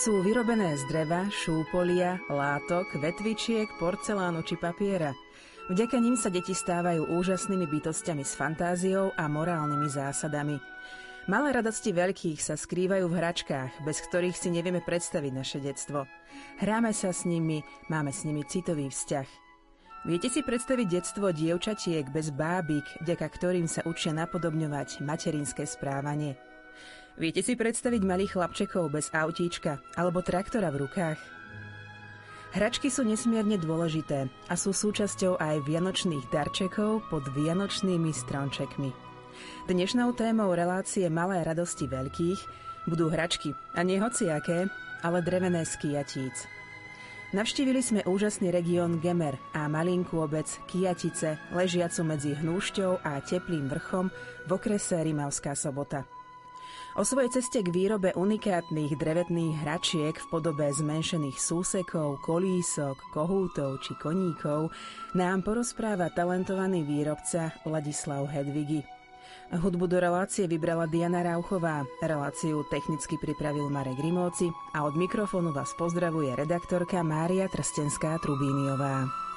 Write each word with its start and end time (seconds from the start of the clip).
Sú 0.00 0.24
vyrobené 0.24 0.80
z 0.80 0.88
dreva, 0.88 1.28
šúpolia, 1.28 2.16
látok, 2.32 2.88
vetvičiek, 3.04 3.68
porcelánu 3.76 4.40
či 4.40 4.56
papiera. 4.56 5.12
Vďaka 5.68 6.00
ním 6.00 6.16
sa 6.16 6.32
deti 6.32 6.56
stávajú 6.56 7.12
úžasnými 7.20 7.68
bytostiami 7.68 8.24
s 8.24 8.32
fantáziou 8.32 9.12
a 9.12 9.28
morálnymi 9.28 9.84
zásadami. 9.92 10.56
Malé 11.28 11.52
radosti 11.52 11.92
veľkých 11.92 12.40
sa 12.40 12.56
skrývajú 12.56 13.12
v 13.12 13.18
hračkách, 13.20 13.84
bez 13.84 14.00
ktorých 14.00 14.40
si 14.40 14.48
nevieme 14.48 14.80
predstaviť 14.80 15.32
naše 15.36 15.60
detstvo. 15.60 16.08
Hráme 16.64 16.96
sa 16.96 17.12
s 17.12 17.28
nimi, 17.28 17.60
máme 17.92 18.08
s 18.08 18.24
nimi 18.24 18.40
citový 18.48 18.88
vzťah. 18.88 19.28
Viete 20.08 20.32
si 20.32 20.40
predstaviť 20.40 20.86
detstvo 20.88 21.28
dievčatiek 21.28 22.08
bez 22.08 22.32
bábik, 22.32 22.88
vďaka 23.04 23.26
ktorým 23.36 23.68
sa 23.68 23.84
učia 23.84 24.16
napodobňovať 24.16 25.04
materinské 25.04 25.68
správanie? 25.68 26.40
Viete 27.20 27.44
si 27.44 27.52
predstaviť 27.52 28.00
malých 28.00 28.32
chlapčekov 28.40 28.96
bez 28.96 29.12
autíčka 29.12 29.76
alebo 29.92 30.24
traktora 30.24 30.72
v 30.72 30.88
rukách? 30.88 31.20
Hračky 32.56 32.88
sú 32.88 33.04
nesmierne 33.04 33.60
dôležité 33.60 34.32
a 34.48 34.56
sú 34.56 34.72
súčasťou 34.72 35.36
aj 35.36 35.68
vianočných 35.68 36.32
darčekov 36.32 37.04
pod 37.12 37.28
vianočnými 37.36 38.08
stromčekmi. 38.08 38.88
Dnešnou 39.68 40.16
témou 40.16 40.48
relácie 40.56 41.04
Malé 41.12 41.44
radosti 41.44 41.84
veľkých 41.84 42.40
budú 42.88 43.12
hračky 43.12 43.52
a 43.76 43.84
nie 43.84 44.00
hociaké, 44.00 44.72
ale 45.04 45.20
drevené 45.20 45.68
z 45.68 45.76
Kijatíc. 45.76 46.48
Navštívili 47.36 47.84
sme 47.84 48.00
úžasný 48.08 48.48
región 48.48 48.96
Gemer 48.96 49.36
a 49.52 49.68
malinkú 49.68 50.24
obec 50.24 50.48
Kijatice, 50.64 51.36
ležiacu 51.52 52.00
medzi 52.00 52.32
Hnúšťou 52.32 53.04
a 53.04 53.20
Teplým 53.20 53.68
vrchom 53.68 54.08
v 54.48 54.50
okrese 54.56 54.96
Rimavská 55.04 55.52
sobota. 55.52 56.08
O 56.98 57.06
svojej 57.06 57.38
ceste 57.38 57.62
k 57.62 57.70
výrobe 57.70 58.10
unikátnych 58.18 58.98
drevetných 58.98 59.62
hračiek 59.62 60.18
v 60.18 60.26
podobe 60.26 60.66
zmenšených 60.74 61.38
súsekov, 61.38 62.18
kolísok, 62.18 62.98
kohútov 63.14 63.78
či 63.78 63.94
koníkov 63.94 64.74
nám 65.14 65.46
porozpráva 65.46 66.10
talentovaný 66.10 66.82
výrobca 66.82 67.54
Ladislav 67.62 68.26
Hedvigi. 68.34 68.82
Hudbu 69.54 69.86
do 69.86 70.02
relácie 70.02 70.50
vybrala 70.50 70.90
Diana 70.90 71.22
Rauchová. 71.22 71.86
Reláciu 72.02 72.66
technicky 72.74 73.14
pripravil 73.22 73.70
Marek 73.70 73.98
Rimóci 74.02 74.50
a 74.74 74.82
od 74.82 74.98
mikrofónu 74.98 75.54
vás 75.54 75.70
pozdravuje 75.78 76.34
redaktorka 76.34 77.06
Mária 77.06 77.46
Trstenská-Trubíniová. 77.46 79.29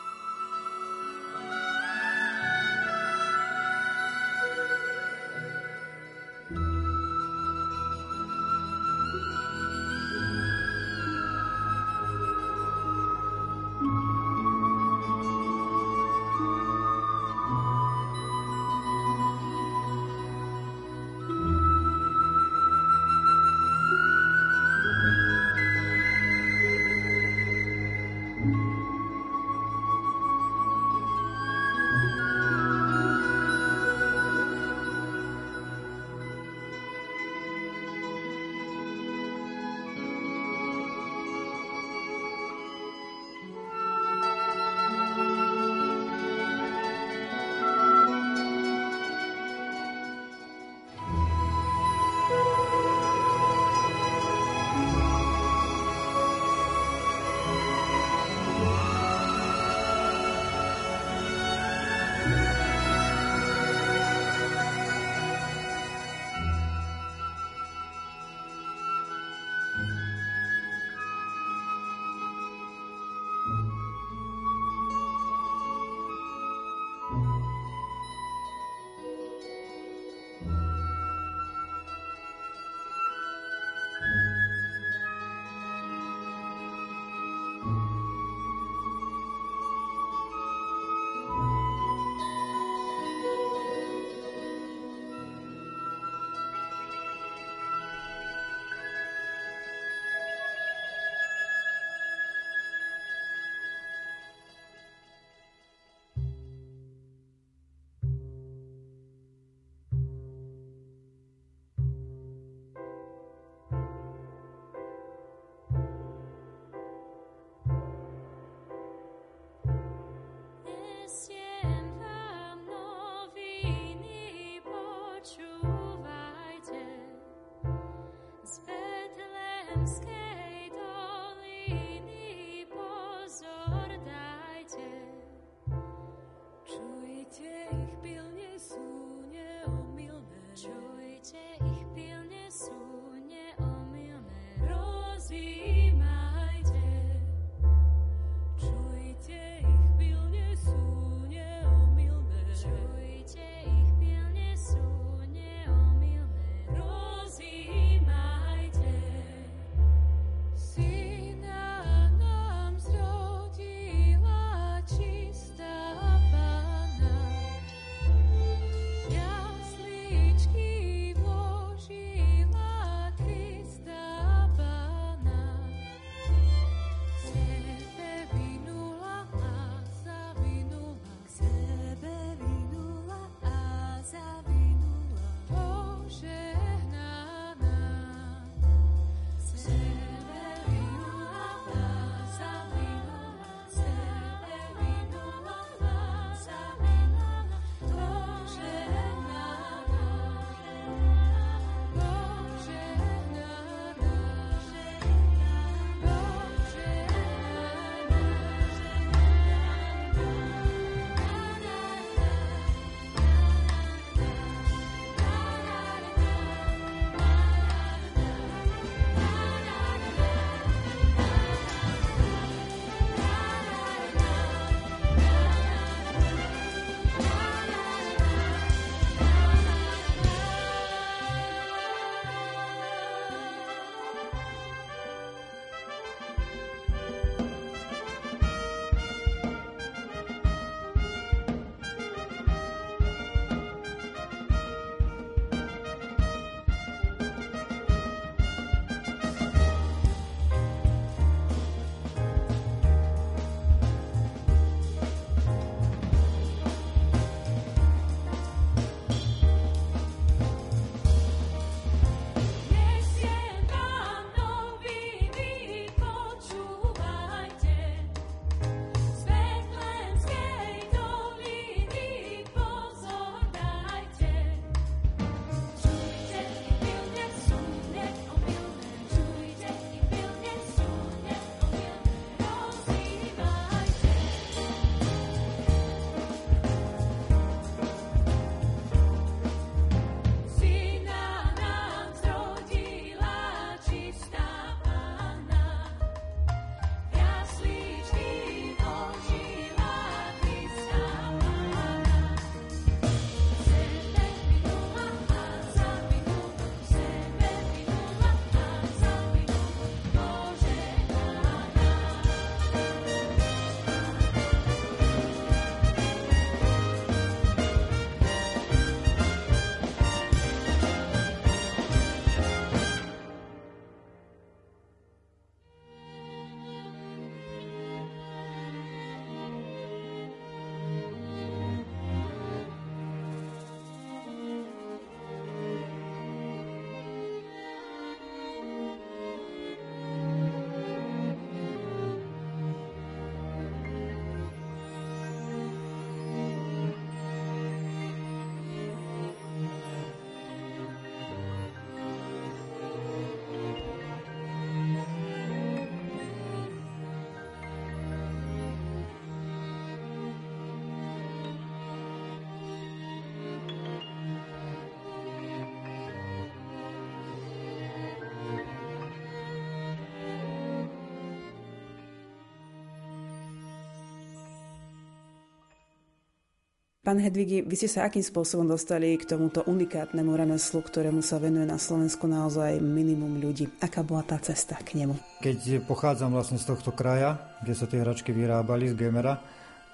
Pán 377.03 377.19
Hedvigi, 377.19 377.67
vy 377.67 377.75
ste 377.75 377.91
sa 377.91 378.07
akým 378.07 378.23
spôsobom 378.23 378.63
dostali 378.63 379.19
k 379.19 379.27
tomuto 379.27 379.59
unikátnemu 379.67 380.39
remeslu, 380.39 380.79
ktorému 380.79 381.19
sa 381.19 381.35
venuje 381.35 381.67
na 381.67 381.75
Slovensku 381.75 382.31
naozaj 382.31 382.79
minimum 382.79 383.43
ľudí? 383.43 383.67
Aká 383.83 384.07
bola 384.07 384.23
tá 384.23 384.39
cesta 384.39 384.79
k 384.79 385.03
nemu? 385.03 385.19
Keď 385.43 385.83
pochádzam 385.83 386.31
vlastne 386.31 386.55
z 386.55 386.63
tohto 386.63 386.95
kraja, 386.95 387.43
kde 387.59 387.75
sa 387.75 387.91
tie 387.91 387.99
hračky 387.99 388.31
vyrábali 388.31 388.87
z 388.87 388.95
Gemera, 388.95 389.35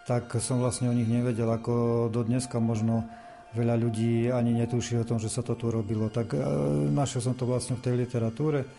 tak 0.06 0.38
som 0.38 0.62
vlastne 0.62 0.86
o 0.86 0.94
nich 0.94 1.10
nevedel, 1.10 1.50
ako 1.50 2.14
do 2.14 2.22
dneska 2.22 2.62
možno 2.62 3.10
veľa 3.58 3.74
ľudí 3.82 4.30
ani 4.30 4.54
netuší 4.62 5.02
o 5.02 5.08
tom, 5.10 5.18
že 5.18 5.34
sa 5.34 5.42
to 5.42 5.58
tu 5.58 5.74
robilo. 5.74 6.14
Tak 6.14 6.38
e, 6.38 6.46
našiel 6.94 7.26
som 7.26 7.34
to 7.34 7.50
vlastne 7.50 7.74
v 7.74 7.90
tej 7.90 8.06
literatúre 8.06 8.70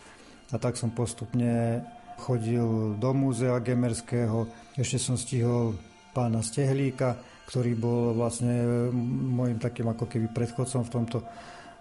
a 0.47 0.55
tak 0.55 0.79
som 0.79 0.87
postupne 0.95 1.83
chodil 2.15 2.95
do 2.95 3.11
múzea 3.11 3.59
gemerského. 3.59 4.47
Ešte 4.79 5.03
som 5.03 5.19
stihol 5.19 5.75
pána 6.15 6.39
Stehlíka, 6.39 7.19
ktorý 7.51 7.75
bol 7.75 8.15
vlastne 8.15 8.87
môjim 9.27 9.59
takým 9.59 9.91
ako 9.91 10.07
keby 10.07 10.31
predchodcom 10.31 10.87
v 10.87 10.93
tomto 10.95 11.17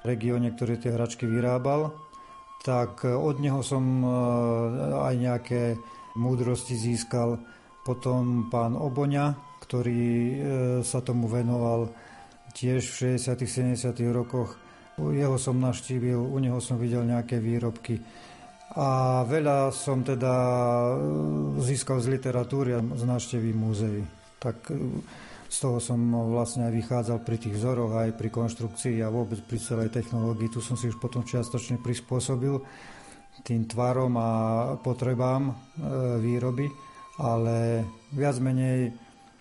regióne, 0.02 0.50
ktorý 0.50 0.82
tie 0.82 0.90
hračky 0.90 1.30
vyrábal, 1.30 1.94
tak 2.66 3.06
od 3.06 3.38
neho 3.38 3.62
som 3.62 4.02
e, 4.02 4.06
aj 4.98 5.14
nejaké 5.14 5.62
múdrosti 6.18 6.74
získal. 6.74 7.38
Potom 7.86 8.50
pán 8.50 8.74
Oboňa, 8.74 9.38
ktorý 9.62 10.02
e, 10.02 10.36
sa 10.82 11.06
tomu 11.06 11.30
venoval 11.30 11.94
tiež 12.50 12.90
v 12.90 13.16
60 13.16 13.78
70 13.78 13.94
rokoch. 14.10 14.58
Jeho 14.98 15.38
som 15.38 15.62
navštívil, 15.62 16.18
u 16.18 16.38
neho 16.42 16.58
som 16.58 16.82
videl 16.82 17.06
nejaké 17.06 17.38
výrobky. 17.38 18.02
A 18.74 19.22
veľa 19.22 19.70
som 19.70 20.02
teda 20.02 20.34
e, 20.34 20.94
získal 21.62 22.02
z 22.02 22.10
literatúry 22.10 22.74
a 22.74 22.82
z 22.82 23.06
návštevy 23.06 23.54
múzeí. 23.54 24.02
Tak 24.42 24.74
z 25.50 25.56
toho 25.66 25.82
som 25.82 25.98
vlastne 26.30 26.70
aj 26.70 26.72
vychádzal 26.78 27.18
pri 27.26 27.36
tých 27.42 27.58
vzoroch, 27.58 27.90
aj 27.98 28.14
pri 28.14 28.30
konštrukcii 28.30 29.02
a 29.02 29.10
vôbec 29.10 29.42
pri 29.42 29.58
celej 29.58 29.90
technológii. 29.90 30.46
Tu 30.46 30.62
som 30.62 30.78
si 30.78 30.86
už 30.86 31.02
potom 31.02 31.26
čiastočne 31.26 31.82
prispôsobil 31.82 32.54
tým 33.42 33.66
tvarom 33.66 34.14
a 34.14 34.30
potrebám 34.78 35.50
e, 35.50 35.54
výroby, 36.22 36.70
ale 37.18 37.82
viac 38.14 38.38
menej 38.38 38.94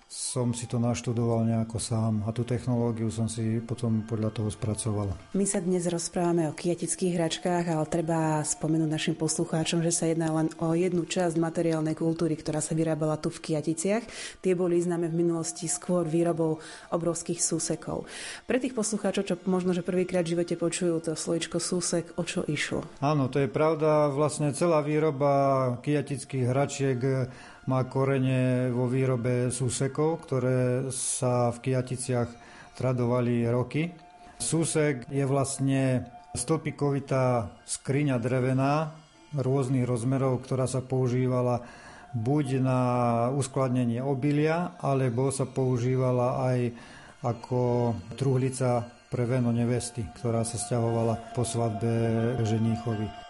som 0.09 0.57
si 0.57 0.65
to 0.65 0.81
naštudoval 0.81 1.45
nejako 1.45 1.77
sám 1.77 2.25
a 2.25 2.33
tú 2.33 2.41
technológiu 2.41 3.13
som 3.13 3.29
si 3.29 3.61
potom 3.61 4.01
podľa 4.09 4.33
toho 4.33 4.49
spracoval. 4.49 5.13
My 5.37 5.45
sa 5.45 5.61
dnes 5.61 5.85
rozprávame 5.85 6.49
o 6.49 6.57
kiatických 6.57 7.13
hračkách, 7.13 7.69
ale 7.69 7.85
treba 7.85 8.41
spomenúť 8.41 8.89
našim 8.89 9.13
poslucháčom, 9.13 9.85
že 9.85 9.93
sa 9.93 10.09
jedná 10.09 10.33
len 10.33 10.49
o 10.57 10.73
jednu 10.73 11.05
časť 11.05 11.37
materiálnej 11.37 11.93
kultúry, 11.93 12.33
ktorá 12.33 12.57
sa 12.57 12.73
vyrábala 12.73 13.21
tu 13.21 13.29
v 13.29 13.53
Kiaticiach. 13.53 14.01
Tie 14.41 14.57
boli 14.57 14.81
známe 14.81 15.13
v 15.13 15.19
minulosti 15.21 15.69
skôr 15.69 16.09
výrobou 16.09 16.57
obrovských 16.89 17.37
súsekov. 17.37 18.09
Pre 18.49 18.57
tých 18.57 18.73
poslucháčov, 18.73 19.29
čo 19.29 19.35
možno, 19.45 19.77
že 19.77 19.85
prvýkrát 19.85 20.25
v 20.25 20.33
živote 20.33 20.57
počujú 20.57 21.05
to 21.05 21.13
slovičko 21.13 21.61
súsek, 21.61 22.17
o 22.17 22.25
čo 22.25 22.41
išlo? 22.49 22.81
Áno, 22.97 23.29
to 23.29 23.45
je 23.45 23.49
pravda. 23.49 24.09
Vlastne 24.09 24.57
celá 24.57 24.81
výroba 24.81 25.77
kiatických 25.85 26.49
hračiek 26.49 26.97
má 27.67 27.83
korene 27.89 28.71
vo 28.71 28.87
výrobe 28.87 29.51
súsekov, 29.51 30.23
ktoré 30.23 30.87
sa 30.93 31.51
v 31.51 31.57
Kijaticiach 31.69 32.29
tradovali 32.79 33.43
roky. 33.51 33.91
Súsek 34.39 35.09
je 35.11 35.27
vlastne 35.27 36.07
stĺpikovitá 36.31 37.51
skriňa 37.67 38.15
drevená 38.21 38.95
rôznych 39.35 39.83
rozmerov, 39.83 40.45
ktorá 40.47 40.65
sa 40.65 40.79
používala 40.79 41.61
buď 42.15 42.63
na 42.63 42.79
uskladnenie 43.35 44.01
obilia, 44.01 44.73
alebo 44.81 45.29
sa 45.29 45.45
používala 45.45 46.49
aj 46.49 46.59
ako 47.21 47.93
truhlica 48.15 48.87
pre 49.11 49.25
veno 49.25 49.51
nevesty, 49.51 50.05
ktorá 50.17 50.45
sa 50.45 50.57
stiahovala 50.57 51.35
po 51.35 51.43
svadbe 51.43 51.91
ženíchovi. 52.41 53.28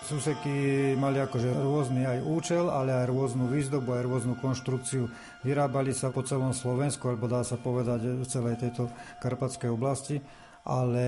Suseky 0.00 0.96
mali 0.96 1.20
akože 1.20 1.52
rôzny 1.60 2.08
aj 2.08 2.18
účel, 2.24 2.72
ale 2.72 2.96
aj 2.96 3.12
rôznu 3.12 3.52
výzdobu, 3.52 3.94
aj 3.94 4.04
rôznu 4.08 4.34
konštrukciu. 4.40 5.12
Vyrábali 5.44 5.92
sa 5.92 6.08
po 6.08 6.24
celom 6.24 6.56
Slovensku, 6.56 7.04
alebo 7.04 7.28
dá 7.28 7.44
sa 7.44 7.60
povedať 7.60 8.18
v 8.18 8.24
celej 8.24 8.58
tejto 8.64 8.88
karpatskej 9.20 9.68
oblasti, 9.68 10.18
ale 10.64 11.04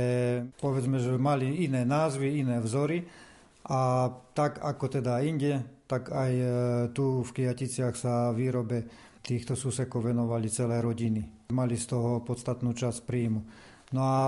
povedzme, 0.60 1.00
že 1.00 1.16
mali 1.16 1.64
iné 1.64 1.88
názvy, 1.88 2.44
iné 2.44 2.60
vzory 2.60 3.04
a 3.68 4.12
tak 4.36 4.60
ako 4.60 5.00
teda 5.00 5.24
inde, 5.24 5.64
tak 5.88 6.12
aj 6.12 6.32
e, 6.32 6.46
tu 6.92 7.24
v 7.24 7.30
Kijaticiach 7.30 7.96
sa 7.96 8.32
výrobe 8.32 8.88
týchto 9.22 9.54
susekov 9.54 10.10
venovali 10.10 10.50
celé 10.50 10.82
rodiny. 10.82 11.48
Mali 11.54 11.78
z 11.78 11.96
toho 11.96 12.20
podstatnú 12.26 12.74
časť 12.74 13.06
príjmu. 13.06 13.40
No 13.92 14.00
a 14.02 14.18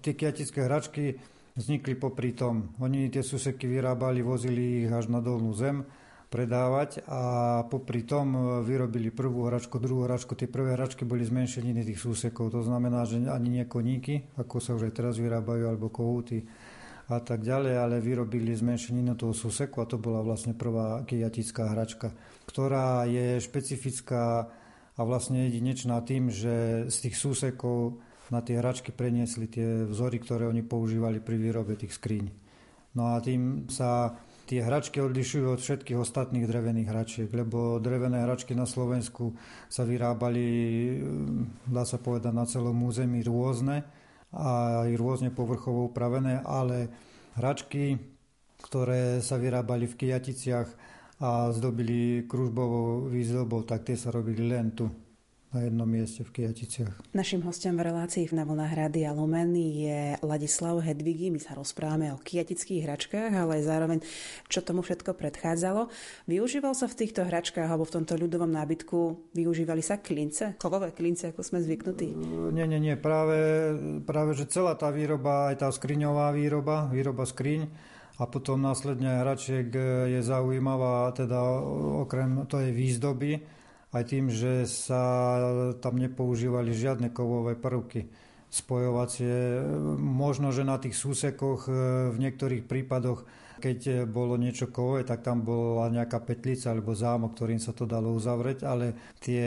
tie 0.00 0.14
kiatické 0.14 0.64
hračky 0.64 1.18
vznikli 1.58 1.98
popri 1.98 2.30
tom. 2.38 2.70
Oni 2.78 3.10
tie 3.10 3.26
suseky 3.26 3.66
vyrábali, 3.66 4.22
vozili 4.22 4.86
ich 4.86 4.90
až 4.94 5.10
na 5.10 5.18
dolnú 5.18 5.50
zem 5.58 5.82
predávať 6.28 7.02
a 7.08 7.20
popri 7.66 8.04
tom 8.04 8.36
e, 8.36 8.40
vyrobili 8.62 9.08
prvú 9.10 9.48
hračku, 9.48 9.80
druhú 9.82 10.06
hračku. 10.06 10.38
Tie 10.38 10.46
prvé 10.46 10.78
hračky 10.78 11.02
boli 11.02 11.24
zmenšeniny 11.26 11.82
tých 11.82 11.98
súsekov. 11.98 12.54
To 12.54 12.62
znamená, 12.62 13.02
že 13.08 13.26
ani 13.26 13.48
nie 13.58 13.64
koníky, 13.66 14.30
ako 14.38 14.60
sa 14.62 14.76
už 14.76 14.86
aj 14.86 14.94
teraz 14.94 15.14
vyrábajú, 15.18 15.66
alebo 15.66 15.90
kohúty 15.90 16.46
a 17.08 17.24
tak 17.24 17.40
ďalej, 17.40 17.74
ale 17.80 18.04
vyrobili 18.04 18.52
zmenšeninu 18.52 19.16
toho 19.16 19.32
súseku 19.32 19.80
a 19.80 19.88
to 19.88 19.96
bola 19.96 20.20
vlastne 20.20 20.52
prvá 20.52 21.00
kijatická 21.08 21.72
hračka, 21.72 22.12
ktorá 22.44 23.08
je 23.08 23.40
špecifická 23.40 24.52
a 24.98 25.00
vlastne 25.08 25.48
jedinečná 25.48 26.04
tým, 26.04 26.28
že 26.28 26.84
z 26.92 26.96
tých 27.08 27.16
súsekov 27.16 28.04
na 28.28 28.44
tie 28.44 28.60
hračky 28.60 28.92
preniesli 28.92 29.48
tie 29.48 29.88
vzory, 29.88 30.20
ktoré 30.20 30.44
oni 30.48 30.60
používali 30.60 31.20
pri 31.20 31.36
výrobe 31.40 31.76
tých 31.76 31.96
skríň. 31.96 32.26
No 32.96 33.14
a 33.14 33.20
tým 33.20 33.68
sa 33.68 34.16
tie 34.48 34.64
hračky 34.64 35.04
odlišujú 35.04 35.46
od 35.52 35.60
všetkých 35.60 36.00
ostatných 36.00 36.48
drevených 36.48 36.88
hračiek, 36.88 37.28
lebo 37.28 37.76
drevené 37.76 38.24
hračky 38.24 38.56
na 38.56 38.64
Slovensku 38.64 39.36
sa 39.68 39.84
vyrábali, 39.84 40.46
mm, 40.96 41.68
dá 41.68 41.84
sa 41.84 42.00
povedať, 42.00 42.32
na 42.32 42.48
celom 42.48 42.80
území 42.80 43.20
rôzne 43.20 43.84
a 44.32 44.82
aj 44.88 44.90
rôzne 44.96 45.28
povrchovo 45.32 45.92
upravené, 45.92 46.40
ale 46.44 46.88
hračky, 47.36 48.00
ktoré 48.64 49.20
sa 49.20 49.36
vyrábali 49.36 49.84
v 49.84 49.98
Kijaticiach 50.04 50.68
a 51.20 51.52
zdobili 51.52 52.24
kružbovou 52.24 53.12
výzdobou, 53.12 53.68
tak 53.68 53.84
tie 53.84 53.96
sa 54.00 54.08
robili 54.08 54.48
len 54.48 54.72
tu 54.72 54.88
na 55.48 55.64
jednom 55.64 55.88
mieste 55.88 56.28
v 56.28 56.30
Kijaticiach. 56.30 57.16
Našim 57.16 57.40
hostom 57.40 57.80
v 57.80 57.88
relácii 57.88 58.28
na 58.36 58.44
vlnách 58.44 58.74
Rádia 58.76 59.16
Lumen 59.16 59.56
je 59.56 60.20
Ladislav 60.20 60.84
Hedvigi. 60.84 61.32
My 61.32 61.40
sa 61.40 61.56
rozprávame 61.56 62.12
o 62.12 62.20
kijatických 62.20 62.84
hračkách, 62.84 63.32
ale 63.32 63.60
aj 63.60 63.64
zároveň, 63.64 63.98
čo 64.52 64.60
tomu 64.60 64.84
všetko 64.84 65.16
predchádzalo. 65.16 65.88
Využíval 66.28 66.76
sa 66.76 66.84
v 66.84 67.00
týchto 67.00 67.24
hračkách 67.24 67.64
alebo 67.64 67.88
v 67.88 67.94
tomto 67.96 68.20
ľudovom 68.20 68.52
nábytku, 68.52 69.32
využívali 69.32 69.80
sa 69.80 69.96
klince, 69.96 70.60
kovové 70.60 70.92
klince, 70.92 71.32
ako 71.32 71.40
sme 71.40 71.64
zvyknutí? 71.64 72.12
Nie, 72.52 72.68
nie, 72.68 72.76
nie. 72.76 73.00
Práve, 73.00 73.72
práve 74.04 74.36
že 74.36 74.52
celá 74.52 74.76
tá 74.76 74.92
výroba, 74.92 75.48
aj 75.48 75.64
tá 75.64 75.68
skriňová 75.72 76.36
výroba, 76.36 76.92
výroba 76.92 77.24
skriň, 77.24 77.96
a 78.18 78.26
potom 78.26 78.58
následne 78.58 79.22
hračiek 79.22 79.70
je 80.10 80.20
zaujímavá, 80.26 81.14
teda 81.14 81.38
okrem 82.02 82.50
tej 82.50 82.74
výzdoby, 82.74 83.38
aj 83.92 84.04
tým, 84.04 84.28
že 84.28 84.68
sa 84.68 85.02
tam 85.80 85.96
nepoužívali 85.96 86.76
žiadne 86.76 87.08
kovové 87.08 87.56
prvky 87.56 88.08
spojovacie. 88.48 89.60
Možno, 90.00 90.52
že 90.52 90.64
na 90.64 90.80
tých 90.80 90.96
súsekoch 90.96 91.68
e, 91.68 91.72
v 92.12 92.16
niektorých 92.16 92.64
prípadoch, 92.64 93.28
keď 93.60 94.08
bolo 94.08 94.40
niečo 94.40 94.72
kové, 94.72 95.04
tak 95.04 95.20
tam 95.20 95.44
bola 95.44 95.92
nejaká 95.92 96.22
petlica 96.24 96.72
alebo 96.72 96.96
zámok, 96.96 97.36
ktorým 97.36 97.60
sa 97.60 97.76
to 97.76 97.84
dalo 97.84 98.14
uzavrieť, 98.16 98.64
ale 98.64 99.16
tie 99.20 99.44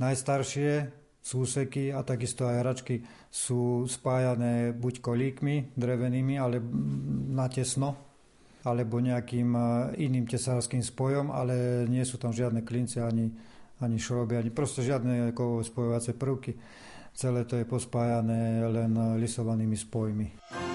najstaršie 0.00 1.00
súseky 1.20 1.92
a 1.92 2.00
takisto 2.00 2.48
aj 2.48 2.56
hračky 2.64 3.04
sú 3.28 3.84
spájané 3.84 4.72
buď 4.72 5.04
kolíkmi 5.04 5.76
drevenými, 5.76 6.34
ale 6.40 6.58
na 7.30 7.46
tesno, 7.46 8.09
alebo 8.64 9.00
nejakým 9.00 9.48
e, 9.56 9.60
iným 10.04 10.28
tesárským 10.28 10.84
spojom, 10.84 11.32
ale 11.32 11.86
nie 11.88 12.04
sú 12.04 12.20
tam 12.20 12.32
žiadne 12.32 12.64
klince 12.64 13.00
ani, 13.00 13.32
ani 13.80 13.96
šroby, 13.96 14.36
ani 14.36 14.50
proste 14.52 14.84
žiadne 14.86 15.32
spojovacie 15.64 16.14
prvky. 16.14 16.56
Celé 17.10 17.42
to 17.44 17.58
je 17.58 17.66
pospájané 17.66 18.62
len 18.70 19.18
lisovanými 19.18 19.74
spojmi. 19.74 20.69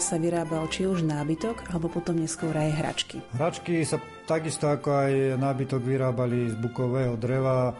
Sa 0.00 0.16
vyrábal 0.16 0.66
či 0.72 0.88
už 0.88 1.04
nábytok, 1.04 1.68
alebo 1.70 1.92
potom 1.92 2.16
neskôr 2.16 2.56
aj 2.56 2.70
hračky? 2.72 3.16
Hračky 3.36 3.84
sa 3.84 4.00
takisto 4.24 4.66
ako 4.66 4.88
aj 4.88 5.12
nábytok 5.36 5.84
vyrábali 5.84 6.50
z 6.50 6.56
bukového 6.56 7.14
dreva. 7.20 7.76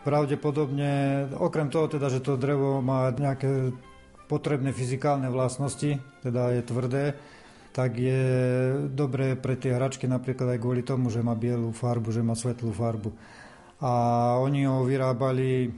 Pravdepodobne, 0.00 1.28
okrem 1.36 1.68
toho 1.68 1.84
teda, 1.84 2.08
že 2.08 2.24
to 2.24 2.40
drevo 2.40 2.80
má 2.80 3.12
nejaké 3.12 3.76
potrebné 4.24 4.72
fyzikálne 4.72 5.28
vlastnosti, 5.28 6.00
teda 6.24 6.56
je 6.56 6.62
tvrdé, 6.64 7.04
tak 7.76 8.00
je 8.00 8.22
dobré 8.88 9.36
pre 9.36 9.60
tie 9.60 9.76
hračky 9.76 10.08
napríklad 10.08 10.56
aj 10.56 10.58
kvôli 10.58 10.82
tomu, 10.82 11.12
že 11.12 11.20
má 11.20 11.36
bielú 11.36 11.70
farbu, 11.76 12.08
že 12.10 12.24
má 12.24 12.32
svetlú 12.32 12.72
farbu. 12.72 13.12
A 13.84 13.92
oni 14.40 14.64
ho 14.64 14.88
vyrábali 14.88 15.68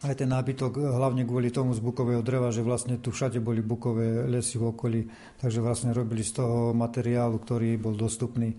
aj 0.00 0.14
ten 0.16 0.32
nábytok 0.32 0.80
hlavne 0.80 1.28
kvôli 1.28 1.52
tomu 1.52 1.76
z 1.76 1.84
bukového 1.84 2.24
dreva, 2.24 2.48
že 2.48 2.64
vlastne 2.64 2.96
tu 2.96 3.12
všade 3.12 3.36
boli 3.36 3.60
bukové 3.60 4.24
lesy 4.24 4.56
v 4.56 4.72
okolí, 4.72 5.00
takže 5.36 5.60
vlastne 5.60 5.92
robili 5.92 6.24
z 6.24 6.40
toho 6.40 6.72
materiálu, 6.72 7.36
ktorý 7.36 7.76
bol 7.76 7.92
dostupný. 7.92 8.56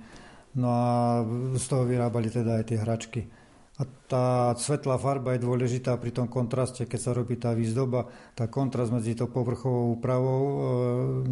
No 0.53 0.67
a 0.69 0.86
z 1.57 1.65
toho 1.65 1.89
vyrábali 1.89 2.29
teda 2.29 2.62
aj 2.62 2.65
tie 2.69 2.77
hračky. 2.77 3.21
A 3.81 3.88
tá 4.05 4.25
svetlá 4.53 5.01
farba 5.01 5.33
je 5.33 5.41
dôležitá 5.41 5.98
pri 5.98 6.13
tom 6.13 6.29
kontraste, 6.29 6.86
keď 6.86 7.00
sa 7.01 7.12
robí 7.17 7.33
tá 7.41 7.57
výzdoba, 7.57 8.05
tá 8.38 8.45
kontrast 8.45 8.93
medzi 8.93 9.17
tou 9.17 9.25
povrchovou 9.25 9.98
úpravou, 9.98 10.43
e, 10.45 10.60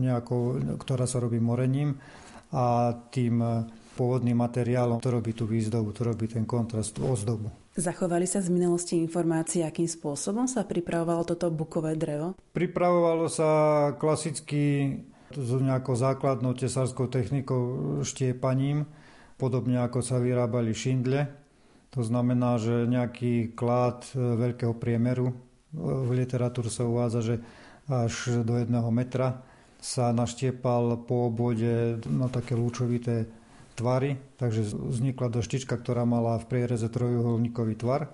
nejakou, 0.01 0.58
ktorá 0.82 1.06
sa 1.06 1.22
robí 1.22 1.38
morením 1.38 2.01
a 2.50 2.98
tým 3.13 3.46
pôvodným 3.94 4.39
materiálom, 4.39 4.98
to 4.98 5.13
robí 5.13 5.38
tú 5.38 5.46
výzdobu, 5.46 5.94
to 5.94 6.01
robí 6.01 6.25
ten 6.25 6.48
kontrast, 6.50 6.98
ozdobu. 6.98 7.59
Zachovali 7.78 8.26
sa 8.26 8.42
z 8.42 8.50
minulosti 8.50 8.98
informácie, 8.98 9.62
akým 9.62 9.86
spôsobom 9.86 10.50
sa 10.50 10.66
pripravovalo 10.66 11.22
toto 11.22 11.54
bukové 11.54 11.94
drevo? 11.94 12.34
Pripravovalo 12.50 13.30
sa 13.30 13.50
klasicky 13.94 14.98
s 15.30 15.50
nejakou 15.54 15.94
základnou 15.94 16.58
tesárskou 16.58 17.06
technikou 17.06 17.62
štiepaním, 18.02 18.90
podobne 19.38 19.86
ako 19.86 20.02
sa 20.02 20.18
vyrábali 20.18 20.74
šindle. 20.74 21.30
To 21.94 22.02
znamená, 22.02 22.58
že 22.58 22.90
nejaký 22.90 23.54
klad 23.54 24.06
e, 24.14 24.18
veľkého 24.18 24.78
priemeru, 24.78 25.30
e, 25.30 25.36
v 25.78 26.10
literatúre 26.14 26.70
sa 26.70 26.86
uvádza, 26.86 27.22
že 27.22 27.36
až 27.90 28.46
do 28.46 28.58
jedného 28.58 28.90
metra 28.94 29.42
sa 29.82 30.14
naštiepal 30.14 31.06
po 31.10 31.32
obode 31.34 31.98
na 32.06 32.30
také 32.30 32.54
lúčovité 32.54 33.26
tvary, 33.79 34.19
takže 34.36 34.75
vznikla 34.75 35.31
doštička, 35.31 35.79
ktorá 35.79 36.03
mala 36.03 36.36
v 36.43 36.51
priereze 36.51 36.91
trojuholníkový 36.91 37.79
tvar. 37.79 38.12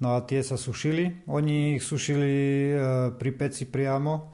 No 0.00 0.16
a 0.16 0.24
tie 0.24 0.40
sa 0.40 0.56
sušili. 0.56 1.28
Oni 1.28 1.76
ich 1.76 1.84
sušili 1.84 2.32
e, 2.32 2.72
pri 3.16 3.30
peci 3.36 3.68
priamo. 3.68 4.32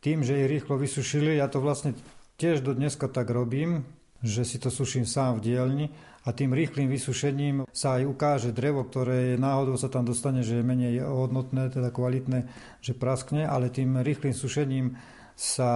Tým, 0.00 0.24
že 0.24 0.40
ich 0.40 0.48
rýchlo 0.48 0.80
vysušili, 0.80 1.36
ja 1.36 1.48
to 1.52 1.60
vlastne 1.60 1.92
tiež 2.40 2.64
do 2.64 2.72
dneska 2.72 3.04
tak 3.12 3.28
robím, 3.28 3.84
že 4.24 4.48
si 4.48 4.56
to 4.56 4.72
suším 4.72 5.04
sám 5.04 5.40
v 5.40 5.44
dielni 5.44 5.86
a 6.24 6.32
tým 6.32 6.52
rýchlým 6.56 6.88
vysušením 6.88 7.68
sa 7.68 8.00
aj 8.00 8.08
ukáže 8.08 8.50
drevo, 8.52 8.84
ktoré 8.84 9.36
náhodou 9.36 9.76
sa 9.76 9.92
tam 9.92 10.08
dostane, 10.08 10.40
že 10.40 10.60
je 10.60 10.64
menej 10.64 11.04
hodnotné, 11.04 11.68
teda 11.68 11.92
kvalitné, 11.92 12.48
že 12.80 12.96
praskne, 12.96 13.44
ale 13.44 13.72
tým 13.72 14.00
rýchlým 14.00 14.32
sušením 14.32 14.96
sa 15.36 15.72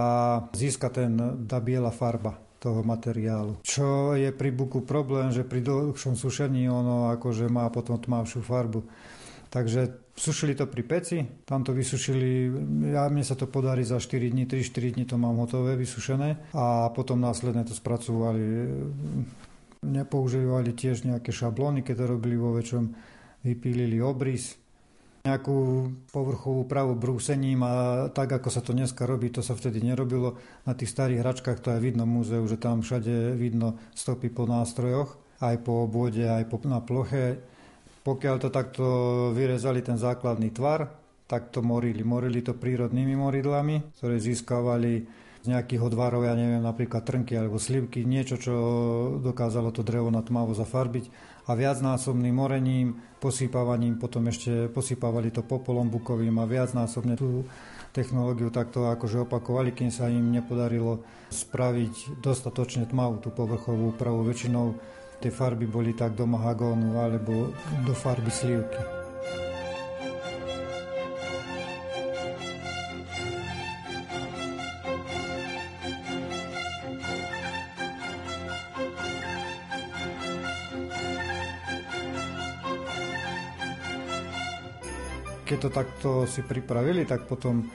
získa 0.53 0.93
ten, 0.93 1.17
tá 1.49 1.57
biela 1.57 1.89
farba 1.89 2.44
toho 2.59 2.81
materiálu. 2.81 3.61
Čo 3.61 4.17
je 4.17 4.31
pri 4.31 4.49
buku 4.49 4.81
problém, 4.81 5.29
že 5.29 5.45
pri 5.45 5.61
dlhšom 5.61 6.17
sušení 6.17 6.65
ono 6.69 7.13
akože 7.13 7.51
má 7.51 7.67
potom 7.69 7.99
tmavšiu 7.99 8.41
farbu. 8.41 8.81
Takže 9.49 10.11
sušili 10.15 10.55
to 10.55 10.67
pri 10.67 10.83
peci, 10.83 11.17
tam 11.45 11.63
to 11.63 11.71
vysušili, 11.71 12.51
ja, 12.91 13.07
mne 13.07 13.23
sa 13.23 13.39
to 13.39 13.47
podarí 13.47 13.87
za 13.87 13.99
4 13.99 14.31
dní, 14.31 14.43
3-4 14.47 14.95
dní 14.95 15.05
to 15.05 15.15
mám 15.15 15.39
hotové, 15.39 15.75
vysušené 15.79 16.51
a 16.55 16.91
potom 16.91 17.23
následne 17.23 17.63
to 17.63 17.71
spracovali. 17.71 18.43
Nepoužívali 19.85 20.73
tiež 20.73 21.05
nejaké 21.05 21.29
šablóny, 21.29 21.85
keď 21.85 21.95
to 22.03 22.05
robili 22.17 22.35
vo 22.35 22.57
väčšom, 22.57 22.83
vypílili 23.45 24.01
obrys, 24.01 24.57
nejakú 25.25 25.89
povrchovú 26.13 26.69
pravu 26.69 26.93
brúsením 26.93 27.65
a 27.65 27.73
tak, 28.13 28.29
ako 28.29 28.53
sa 28.53 28.61
to 28.61 28.77
dneska 28.77 29.09
robí, 29.09 29.33
to 29.33 29.41
sa 29.41 29.57
vtedy 29.57 29.81
nerobilo. 29.81 30.37
Na 30.69 30.77
tých 30.77 30.93
starých 30.93 31.25
hračkách 31.25 31.65
to 31.65 31.73
aj 31.73 31.81
vidno 31.81 32.05
v 32.05 32.21
múzeu, 32.21 32.45
že 32.45 32.61
tam 32.61 32.85
všade 32.85 33.33
vidno 33.33 33.81
stopy 33.97 34.29
po 34.29 34.45
nástrojoch, 34.45 35.17
aj 35.41 35.65
po 35.65 35.89
obvode, 35.89 36.21
aj 36.21 36.45
po, 36.45 36.61
na 36.69 36.77
ploche. 36.77 37.41
Pokiaľ 38.05 38.35
to 38.37 38.49
takto 38.53 38.85
vyrezali 39.33 39.81
ten 39.81 39.97
základný 39.97 40.53
tvar, 40.53 40.93
tak 41.25 41.49
to 41.49 41.65
morili. 41.65 42.05
Morili 42.05 42.45
to 42.45 42.53
prírodnými 42.53 43.17
moridlami, 43.17 43.97
ktoré 43.97 44.21
získavali 44.21 45.25
z 45.41 45.53
nejakých 45.53 45.81
odvarov, 45.89 46.25
ja 46.25 46.33
neviem, 46.33 46.61
napríklad 46.61 47.05
trnky 47.05 47.37
alebo 47.37 47.61
slivky, 47.61 48.01
niečo, 48.01 48.37
čo 48.37 48.53
dokázalo 49.21 49.69
to 49.69 49.85
drevo 49.85 50.09
na 50.09 50.25
tmavo 50.25 50.57
zafarbiť 50.57 51.34
a 51.45 51.51
viacnásobným 51.53 52.33
morením, 52.33 52.97
posypávaním, 53.21 54.01
potom 54.01 54.25
ešte 54.29 54.69
posypávali 54.69 55.29
to 55.29 55.45
popolom 55.45 55.89
bukovým 55.89 56.33
a 56.41 56.49
viacnásobne 56.49 57.13
tú 57.17 57.45
technológiu 57.93 58.49
takto 58.51 58.89
akože 58.91 59.23
opakovali, 59.23 59.71
kým 59.71 59.93
sa 59.93 60.09
im 60.11 60.33
nepodarilo 60.33 61.05
spraviť 61.31 62.19
dostatočne 62.19 62.89
tmavú 62.89 63.21
tú 63.23 63.29
povrchovú 63.31 63.95
úpravu. 63.95 64.25
Väčšinou 64.25 64.75
tie 65.23 65.31
farby 65.31 65.69
boli 65.69 65.95
tak 65.95 66.17
do 66.17 66.27
mahagónu 66.27 66.99
alebo 66.99 67.55
do 67.87 67.93
farby 67.95 68.29
slivky. 68.33 68.94
Keď 85.45 85.57
to 85.61 85.69
takto 85.69 86.09
si 86.25 86.41
pripravili, 86.41 87.05
tak 87.05 87.29
potom 87.29 87.69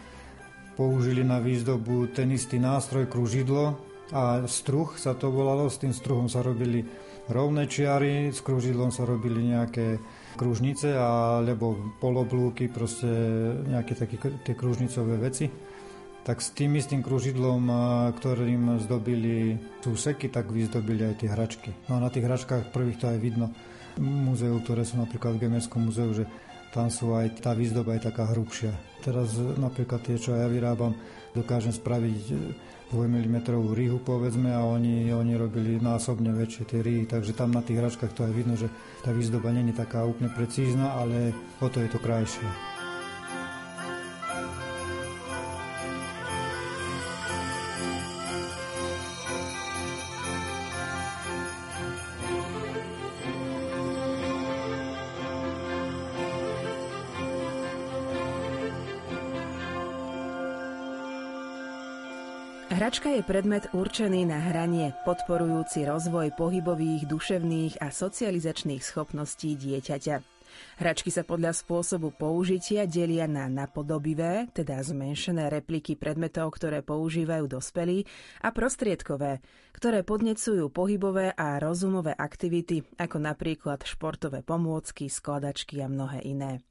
použili 0.74 1.22
na 1.22 1.38
výzdobu 1.38 2.10
ten 2.10 2.34
istý 2.34 2.58
nástroj, 2.58 3.06
kružidlo 3.06 3.78
a 4.10 4.42
struh 4.50 4.98
sa 4.98 5.14
to 5.14 5.30
volalo. 5.30 5.70
S 5.70 5.78
tým 5.78 5.94
struhom 5.94 6.26
sa 6.26 6.42
robili 6.42 6.82
rovné 7.30 7.70
čiary, 7.70 8.34
s 8.34 8.42
kružidlom 8.42 8.90
sa 8.90 9.06
robili 9.06 9.54
nejaké 9.54 10.02
kružnice 10.34 10.98
alebo 10.98 11.94
poloblúky, 12.02 12.66
proste 12.66 13.06
nejaké 13.70 13.94
také 13.94 14.16
tie 14.42 14.54
kružnicové 14.58 15.14
veci. 15.22 15.46
tak 16.20 16.44
s 16.44 16.52
tým 16.52 16.76
istým 16.76 17.00
kružidlom, 17.00 17.66
ktorým 18.20 18.76
zdobili 18.84 19.56
súseky, 19.80 20.28
tak 20.28 20.52
vyzdobili 20.52 21.08
aj 21.08 21.14
tie 21.24 21.28
hračky. 21.32 21.70
No 21.88 21.96
a 21.96 22.04
na 22.04 22.12
tých 22.12 22.28
hračkách 22.28 22.70
prvých 22.76 23.00
to 23.00 23.06
aj 23.08 23.18
vidno 23.18 23.46
múzeu, 23.96 24.54
ktoré 24.60 24.84
sú 24.84 25.00
napríklad 25.00 25.36
v 25.36 25.48
Gemerskom 25.48 25.88
múzeu, 25.88 26.12
že 26.12 26.28
tam 26.70 26.86
sú 26.90 27.18
aj 27.18 27.42
tá 27.42 27.52
výzdoba 27.54 27.98
je 27.98 28.06
taká 28.06 28.30
hrubšia. 28.30 28.70
Teraz 29.02 29.34
napríklad 29.38 30.04
tie, 30.06 30.16
čo 30.20 30.36
ja 30.36 30.46
vyrábam, 30.46 30.94
dokážem 31.34 31.74
spraviť 31.74 32.22
2 32.90 32.98
mm 32.98 33.36
rýhu 33.74 34.02
povedzme 34.02 34.50
a 34.50 34.66
oni, 34.66 35.14
oni 35.14 35.34
robili 35.38 35.78
násobne 35.78 36.34
väčšie 36.34 36.62
tie 36.66 36.80
rýhy, 36.82 37.04
takže 37.06 37.34
tam 37.38 37.54
na 37.54 37.62
tých 37.62 37.78
hračkách 37.78 38.12
to 38.14 38.26
aj 38.26 38.32
vidno, 38.34 38.58
že 38.58 38.66
tá 39.06 39.14
výzdoba 39.14 39.54
není 39.54 39.70
taká 39.70 40.02
úplne 40.02 40.30
precízna, 40.34 40.98
ale 40.98 41.30
o 41.62 41.66
to 41.70 41.78
je 41.78 41.88
to 41.90 42.02
krajšie. 42.02 42.69
Hračka 62.70 63.10
je 63.10 63.26
predmet 63.26 63.66
určený 63.74 64.30
na 64.30 64.38
hranie, 64.38 64.94
podporujúci 65.02 65.90
rozvoj 65.90 66.30
pohybových, 66.38 67.02
duševných 67.02 67.82
a 67.82 67.90
socializačných 67.90 68.78
schopností 68.78 69.58
dieťaťa. 69.58 70.22
Hračky 70.78 71.10
sa 71.10 71.26
podľa 71.26 71.50
spôsobu 71.50 72.14
použitia 72.14 72.86
delia 72.86 73.26
na 73.26 73.50
napodobivé, 73.50 74.46
teda 74.54 74.78
zmenšené 74.86 75.50
repliky 75.50 75.98
predmetov, 75.98 76.54
ktoré 76.54 76.86
používajú 76.86 77.50
dospelí, 77.50 78.06
a 78.38 78.54
prostriedkové, 78.54 79.42
ktoré 79.74 80.06
podnecujú 80.06 80.70
pohybové 80.70 81.34
a 81.34 81.58
rozumové 81.58 82.14
aktivity, 82.14 82.86
ako 83.02 83.18
napríklad 83.18 83.82
športové 83.82 84.46
pomôcky, 84.46 85.10
skladačky 85.10 85.82
a 85.82 85.90
mnohé 85.90 86.22
iné. 86.22 86.62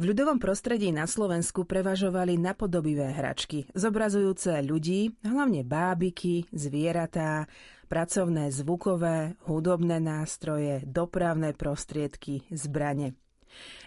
V 0.00 0.08
ľudovom 0.08 0.40
prostredí 0.40 0.96
na 0.96 1.04
Slovensku 1.04 1.68
prevažovali 1.68 2.40
napodobivé 2.40 3.12
hračky, 3.12 3.68
zobrazujúce 3.76 4.64
ľudí, 4.64 5.12
hlavne 5.20 5.60
bábiky, 5.60 6.48
zvieratá, 6.56 7.44
pracovné 7.84 8.48
zvukové, 8.48 9.36
hudobné 9.44 10.00
nástroje, 10.00 10.80
dopravné 10.88 11.52
prostriedky, 11.52 12.48
zbrane. 12.48 13.12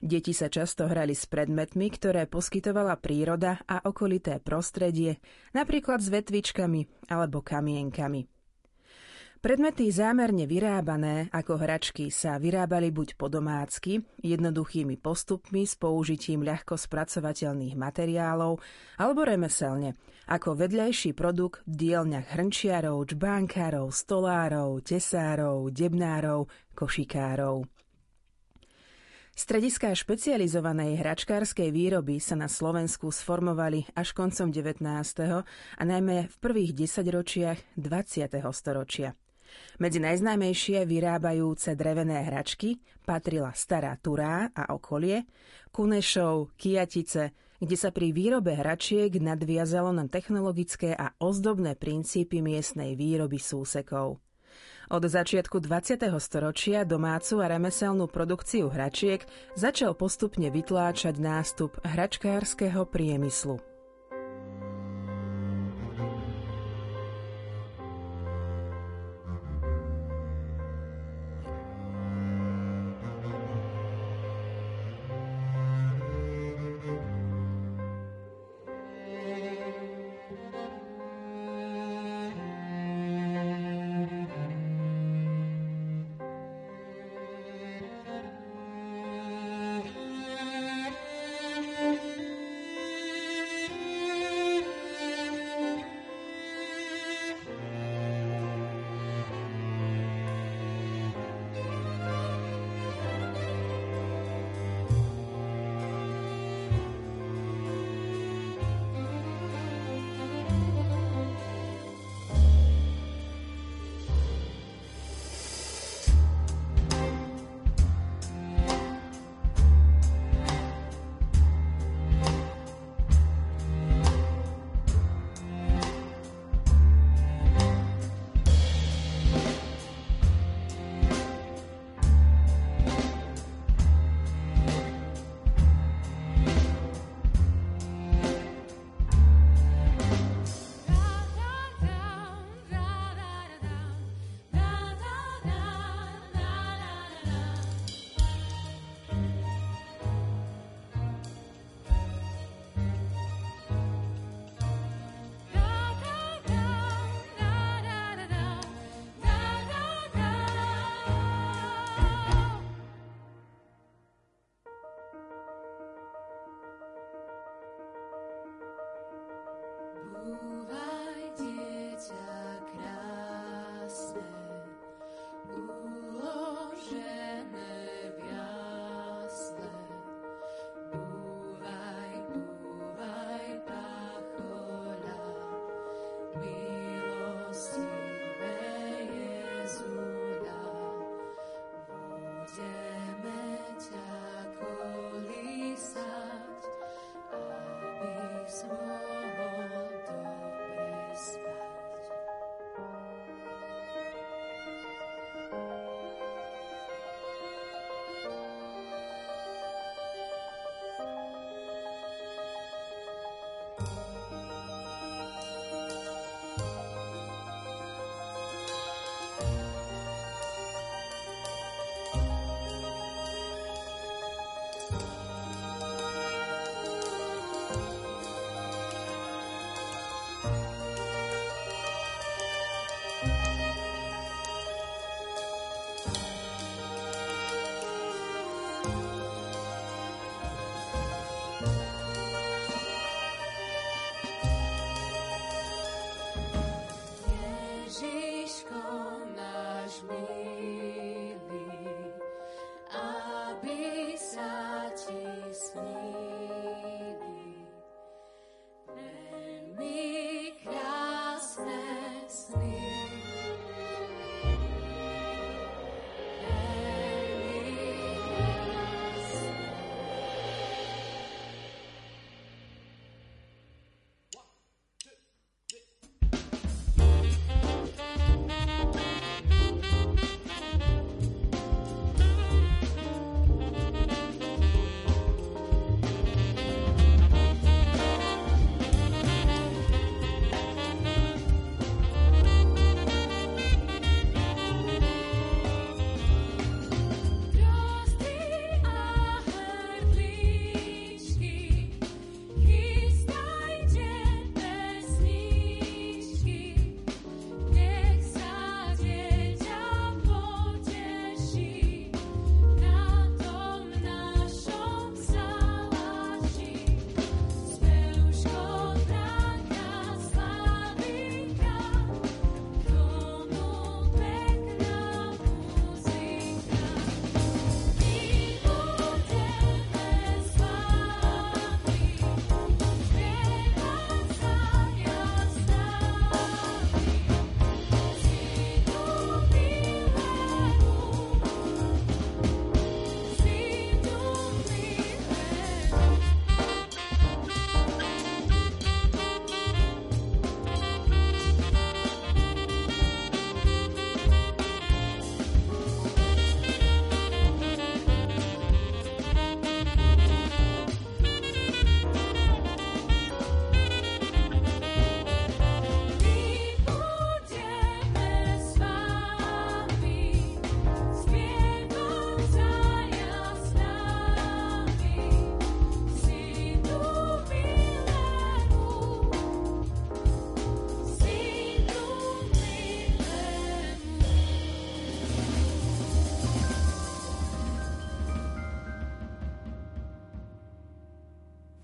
Deti 0.06 0.38
sa 0.38 0.54
často 0.54 0.86
hrali 0.86 1.18
s 1.18 1.26
predmetmi, 1.26 1.90
ktoré 1.90 2.30
poskytovala 2.30 3.02
príroda 3.02 3.66
a 3.66 3.82
okolité 3.82 4.38
prostredie, 4.38 5.18
napríklad 5.58 5.98
s 5.98 6.14
vetvičkami 6.14 7.10
alebo 7.10 7.42
kamienkami. 7.42 8.30
Predmety 9.44 9.92
zámerne 9.92 10.48
vyrábané 10.48 11.28
ako 11.28 11.60
hračky 11.60 12.08
sa 12.08 12.40
vyrábali 12.40 12.96
buď 12.96 13.20
po 13.20 13.28
domácky, 13.28 14.00
jednoduchými 14.24 14.96
postupmi 14.96 15.68
s 15.68 15.76
použitím 15.76 16.48
ľahko 16.48 16.80
spracovateľných 16.80 17.76
materiálov, 17.76 18.64
alebo 19.04 19.28
remeselne, 19.28 20.00
ako 20.32 20.56
vedľajší 20.56 21.12
produkt 21.12 21.60
v 21.68 21.76
dielňach 21.76 22.40
hrnčiarov, 22.40 23.04
čbánkárov, 23.04 23.92
stolárov, 23.92 24.80
tesárov, 24.80 25.76
debnárov, 25.76 26.48
košikárov. 26.72 27.68
Strediská 29.36 29.92
špecializovanej 29.92 31.04
hračkárskej 31.04 31.68
výroby 31.68 32.24
sa 32.24 32.40
na 32.40 32.48
Slovensku 32.48 33.12
sformovali 33.12 33.92
až 33.92 34.16
koncom 34.16 34.56
19. 34.56 34.80
a 35.36 35.84
najmä 35.84 36.32
v 36.32 36.36
prvých 36.40 36.72
desaťročiach 36.72 37.76
20. 37.76 38.40
storočia. 38.56 39.20
Medzi 39.82 40.00
najznámejšie 40.00 40.86
vyrábajúce 40.86 41.74
drevené 41.74 42.24
hračky 42.30 42.78
patrila 43.04 43.52
Stará 43.58 43.98
Turá 43.98 44.54
a 44.54 44.72
okolie, 44.72 45.26
Kunešov, 45.74 46.54
Kiatice, 46.56 47.34
kde 47.58 47.76
sa 47.80 47.90
pri 47.90 48.12
výrobe 48.12 48.54
hračiek 48.54 49.10
nadviazalo 49.18 49.96
na 49.96 50.06
technologické 50.06 50.94
a 50.94 51.16
ozdobné 51.18 51.80
princípy 51.80 52.44
miestnej 52.44 52.94
výroby 52.94 53.40
súsekov. 53.40 54.20
Od 54.94 55.04
začiatku 55.04 55.64
20. 55.64 56.06
storočia 56.22 56.84
domácu 56.84 57.42
a 57.42 57.50
remeselnú 57.50 58.06
produkciu 58.12 58.70
hračiek 58.70 59.24
začal 59.58 59.96
postupne 59.98 60.52
vytláčať 60.52 61.18
nástup 61.18 61.80
hračkárskeho 61.82 62.86
priemyslu. 62.86 63.73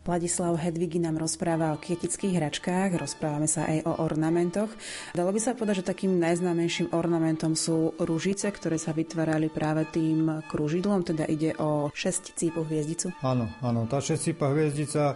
Ladislav 0.09 0.57
Hedvigi 0.57 0.97
nám 0.97 1.21
rozpráva 1.21 1.69
o 1.69 1.77
kietických 1.77 2.41
hračkách, 2.41 2.97
rozprávame 2.97 3.45
sa 3.45 3.69
aj 3.69 3.85
o 3.85 3.93
ornamentoch. 4.01 4.73
Dalo 5.13 5.29
by 5.29 5.37
sa 5.37 5.53
povedať, 5.53 5.85
že 5.85 5.89
takým 5.93 6.17
najznámejším 6.17 6.97
ornamentom 6.97 7.53
sú 7.53 7.93
ružice, 8.01 8.49
ktoré 8.49 8.81
sa 8.81 8.89
vytvárali 8.89 9.53
práve 9.53 9.85
tým 9.85 10.41
kružidlom, 10.49 11.05
teda 11.05 11.29
ide 11.29 11.53
o 11.61 11.93
6 11.93 12.33
cípov 12.33 12.65
hviezdicu. 12.73 13.13
Áno, 13.21 13.53
áno, 13.61 13.85
tá 13.85 14.01
6 14.01 14.17
cípa 14.17 14.49
hviezdica 14.49 15.13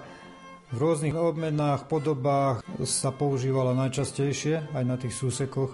v 0.69 0.77
rôznych 0.77 1.17
obmenách, 1.17 1.89
podobách 1.89 2.61
sa 2.85 3.09
používala 3.09 3.73
najčastejšie, 3.73 4.77
aj 4.77 4.83
na 4.85 5.01
tých 5.01 5.17
súsekoch 5.17 5.73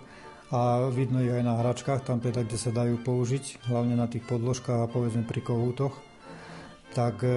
a 0.55 0.87
vidno 0.95 1.19
ich 1.19 1.35
aj 1.35 1.43
na 1.43 1.59
hračkách, 1.59 2.07
tam 2.07 2.23
teda, 2.23 2.47
kde 2.47 2.55
sa 2.55 2.71
dajú 2.71 3.03
použiť, 3.03 3.67
hlavne 3.67 3.99
na 3.99 4.07
tých 4.07 4.23
podložkách 4.23 4.79
a 4.79 4.87
povedzme 4.87 5.27
pri 5.27 5.43
kohútoch 5.43 6.08
tak 6.89 7.21
e, 7.21 7.29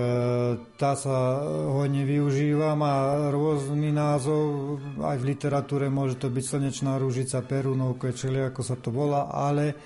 tá 0.81 0.97
sa 0.97 1.45
hodne 1.69 2.09
využíva, 2.09 2.73
má 2.73 3.29
rôzny 3.29 3.93
názov, 3.93 4.81
aj 4.97 5.17
v 5.21 5.29
literatúre 5.37 5.93
môže 5.93 6.17
to 6.17 6.33
byť 6.33 6.45
slnečná 6.45 6.97
rúžica, 6.97 7.45
perunovka, 7.45 8.17
čili 8.17 8.41
ako 8.41 8.61
sa 8.65 8.81
to 8.81 8.89
volá, 8.89 9.29
ale 9.29 9.77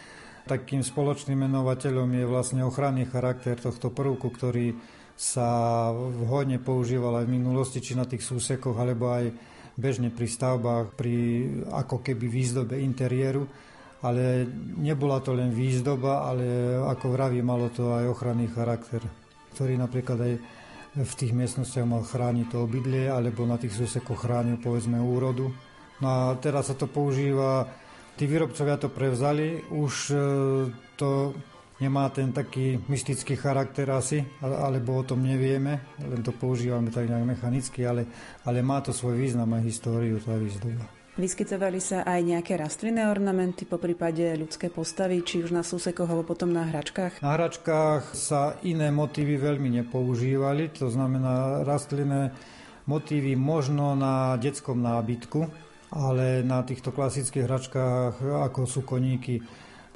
takým 0.46 0.86
spoločným 0.86 1.50
menovateľom 1.50 2.06
je 2.06 2.24
vlastne 2.30 2.62
ochranný 2.62 3.10
charakter 3.10 3.58
tohto 3.58 3.90
prvku, 3.90 4.30
ktorý 4.30 4.78
sa 5.18 5.90
vhodne 5.90 6.62
používal 6.62 7.18
aj 7.18 7.26
v 7.26 7.34
minulosti, 7.42 7.82
či 7.82 7.98
na 7.98 8.06
tých 8.06 8.22
súsekoch, 8.22 8.78
alebo 8.78 9.10
aj 9.10 9.34
bežne 9.74 10.14
pri 10.14 10.30
stavbách, 10.30 10.94
pri 10.94 11.14
ako 11.74 12.06
keby 12.06 12.30
výzdobe 12.30 12.78
interiéru. 12.78 13.42
Ale 14.04 14.46
nebola 14.76 15.24
to 15.24 15.32
len 15.32 15.50
výzdoba, 15.50 16.28
ale 16.30 16.78
ako 16.84 17.16
vraví, 17.16 17.40
malo 17.40 17.72
to 17.72 17.96
aj 17.96 18.06
ochranný 18.06 18.46
charakter 18.52 19.25
ktorý 19.56 19.80
napríklad 19.80 20.18
aj 20.20 20.34
v 20.96 21.12
tých 21.16 21.32
miestnostiach 21.32 21.88
mal 21.88 22.04
chrániť 22.04 22.52
to 22.52 22.64
obydlie, 22.64 23.08
alebo 23.08 23.48
na 23.48 23.56
tých 23.56 23.72
susekoch 23.72 24.24
chránil 24.24 24.60
povedzme 24.60 25.00
úrodu. 25.00 25.48
No 26.00 26.06
a 26.08 26.20
teraz 26.36 26.68
sa 26.68 26.76
to 26.76 26.88
používa, 26.88 27.68
tí 28.20 28.28
výrobcovia 28.28 28.76
to 28.76 28.92
prevzali, 28.92 29.64
už 29.72 29.92
e, 30.12 30.16
to 30.96 31.36
nemá 31.80 32.08
ten 32.08 32.32
taký 32.32 32.80
mystický 32.88 33.36
charakter 33.36 33.88
asi, 33.92 34.24
alebo 34.40 35.00
o 35.00 35.04
tom 35.04 35.20
nevieme, 35.20 36.00
len 36.00 36.20
to 36.24 36.32
používame 36.32 36.88
tak 36.88 37.08
nejak 37.08 37.36
mechanicky, 37.36 37.84
ale, 37.84 38.08
ale 38.48 38.64
má 38.64 38.80
to 38.80 38.96
svoj 38.96 39.20
význam 39.20 39.52
a 39.52 39.60
históriu 39.60 40.16
tá 40.20 40.36
výzdoba. 40.36 40.95
Vyskytovali 41.16 41.80
sa 41.80 42.04
aj 42.04 42.20
nejaké 42.28 42.60
rastlinné 42.60 43.08
ornamenty, 43.08 43.64
po 43.64 43.80
prípade 43.80 44.36
ľudské 44.36 44.68
postavy, 44.68 45.24
či 45.24 45.40
už 45.40 45.48
na 45.48 45.64
súsekoch 45.64 46.12
alebo 46.12 46.36
potom 46.36 46.52
na 46.52 46.68
hračkách? 46.68 47.24
Na 47.24 47.40
hračkách 47.40 48.12
sa 48.12 48.60
iné 48.60 48.92
motívy 48.92 49.40
veľmi 49.40 49.80
nepoužívali, 49.80 50.76
to 50.76 50.92
znamená 50.92 51.64
rastlinné 51.64 52.36
motívy 52.84 53.32
možno 53.32 53.96
na 53.96 54.36
detskom 54.36 54.76
nábytku, 54.84 55.40
ale 55.96 56.44
na 56.44 56.60
týchto 56.60 56.92
klasických 56.92 57.48
hračkách, 57.48 58.20
ako 58.20 58.68
sú 58.68 58.84
koníky, 58.84 59.40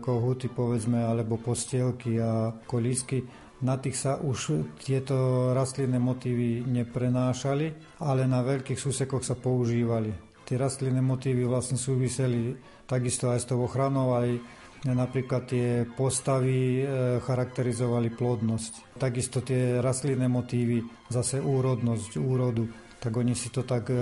kohuty 0.01 0.49
povedzme, 0.49 1.05
alebo 1.05 1.37
postielky 1.37 2.17
a 2.17 2.49
kolísky, 2.65 3.29
na 3.61 3.77
tých 3.77 4.01
sa 4.01 4.17
už 4.17 4.73
tieto 4.81 5.53
rastlinné 5.53 6.01
motívy 6.01 6.65
neprenášali, 6.65 8.01
ale 8.01 8.25
na 8.25 8.41
veľkých 8.41 8.81
súsekoch 8.81 9.21
sa 9.21 9.37
používali 9.37 10.30
tie 10.51 10.59
rastlinné 10.59 10.99
motívy 10.99 11.47
vlastne 11.47 11.79
súviseli 11.79 12.59
takisto 12.91 13.31
aj 13.31 13.39
s 13.39 13.47
tou 13.47 13.63
ochranou, 13.63 14.19
aj 14.19 14.35
napríklad 14.83 15.47
tie 15.47 15.87
postavy 15.87 16.83
e, 16.83 17.23
charakterizovali 17.23 18.11
plodnosť. 18.11 18.99
Takisto 18.99 19.47
tie 19.47 19.79
rastlinné 19.79 20.27
motívy, 20.27 20.83
zase 21.07 21.39
úrodnosť, 21.39 22.19
úrodu, 22.19 22.67
tak 22.99 23.15
oni 23.15 23.39
si 23.39 23.55
to 23.55 23.63
tak 23.63 23.95
e, 23.95 23.97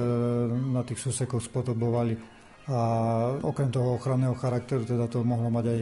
na 0.72 0.80
tých 0.88 1.04
súsekoch 1.04 1.44
spodobovali. 1.44 2.16
A 2.72 2.80
okrem 3.44 3.68
toho 3.68 4.00
ochranného 4.00 4.32
charakteru 4.32 4.88
teda 4.88 5.04
to 5.04 5.20
mohlo 5.28 5.52
mať 5.52 5.66
aj 5.68 5.80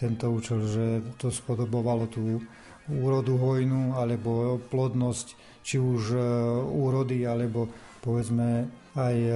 tento 0.00 0.32
účel, 0.32 0.64
že 0.64 0.84
to 1.20 1.28
spodobovalo 1.28 2.08
tú 2.08 2.40
úrodu 2.88 3.36
hojnú 3.36 4.00
alebo 4.00 4.56
plodnosť, 4.72 5.60
či 5.60 5.76
už 5.76 6.16
e, 6.16 6.18
úrody, 6.72 7.28
alebo 7.28 7.68
povedzme 8.06 8.70
aj 8.94 9.16
e, 9.18 9.30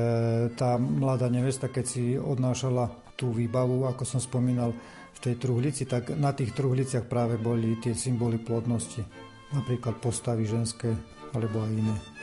tá 0.55 0.79
mladá 0.79 1.27
nevesta, 1.27 1.67
keď 1.67 1.85
si 1.85 2.15
odnášala 2.15 2.87
tú 3.19 3.35
výbavu, 3.35 3.91
ako 3.91 4.07
som 4.07 4.23
spomínal, 4.23 4.71
v 5.11 5.19
tej 5.29 5.35
truhlici, 5.37 5.85
tak 5.85 6.17
na 6.17 6.33
tých 6.33 6.57
truhliciach 6.57 7.05
práve 7.05 7.37
boli 7.37 7.77
tie 7.77 7.93
symboly 7.93 8.41
plodnosti. 8.41 9.05
Napríklad 9.53 10.01
postavy 10.01 10.49
ženské 10.49 10.97
alebo 11.37 11.61
aj 11.61 11.73
iné. 11.77 12.20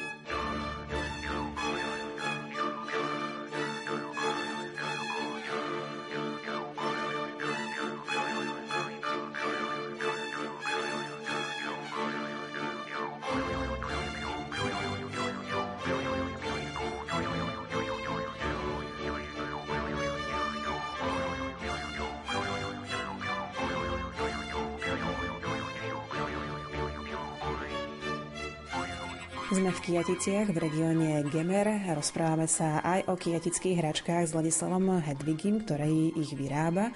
Sme 30.17 30.49
v 30.49 30.65
regióne 30.65 31.21
Gemer. 31.29 31.93
Rozprávame 31.93 32.49
sa 32.49 32.81
aj 32.81 33.05
o 33.05 33.13
kijatických 33.13 33.77
hračkách 33.77 34.25
s 34.25 34.33
Ladislavom 34.33 34.97
Hedvigim, 34.97 35.61
ktorý 35.61 36.09
ich 36.17 36.33
vyrába. 36.33 36.89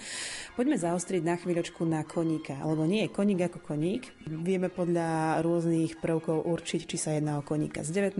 Poďme 0.58 0.82
zaostriť 0.82 1.22
na 1.22 1.38
chvíľočku 1.38 1.86
na 1.86 2.02
koníka, 2.02 2.58
alebo 2.58 2.90
nie 2.90 3.06
je 3.06 3.14
koník 3.14 3.46
ako 3.46 3.62
koník. 3.62 4.10
Vieme 4.26 4.74
podľa 4.74 5.38
rôznych 5.46 6.02
prvkov 6.02 6.50
určiť, 6.50 6.82
či 6.90 6.98
sa 6.98 7.14
jedná 7.14 7.38
o 7.38 7.46
koníka 7.46 7.86
z 7.86 8.10
19., 8.10 8.18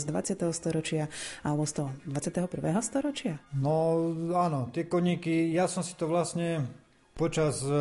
z 0.00 0.04
20. 0.08 0.40
storočia 0.56 1.12
alebo 1.44 1.68
z 1.68 1.84
toho 1.84 1.90
21. 2.08 2.48
storočia. 2.80 3.44
No 3.52 4.00
áno, 4.32 4.72
tie 4.72 4.88
koníky, 4.88 5.52
ja 5.52 5.68
som 5.68 5.84
si 5.84 5.92
to 5.92 6.08
vlastne 6.08 6.64
počas 7.20 7.60
e, 7.68 7.76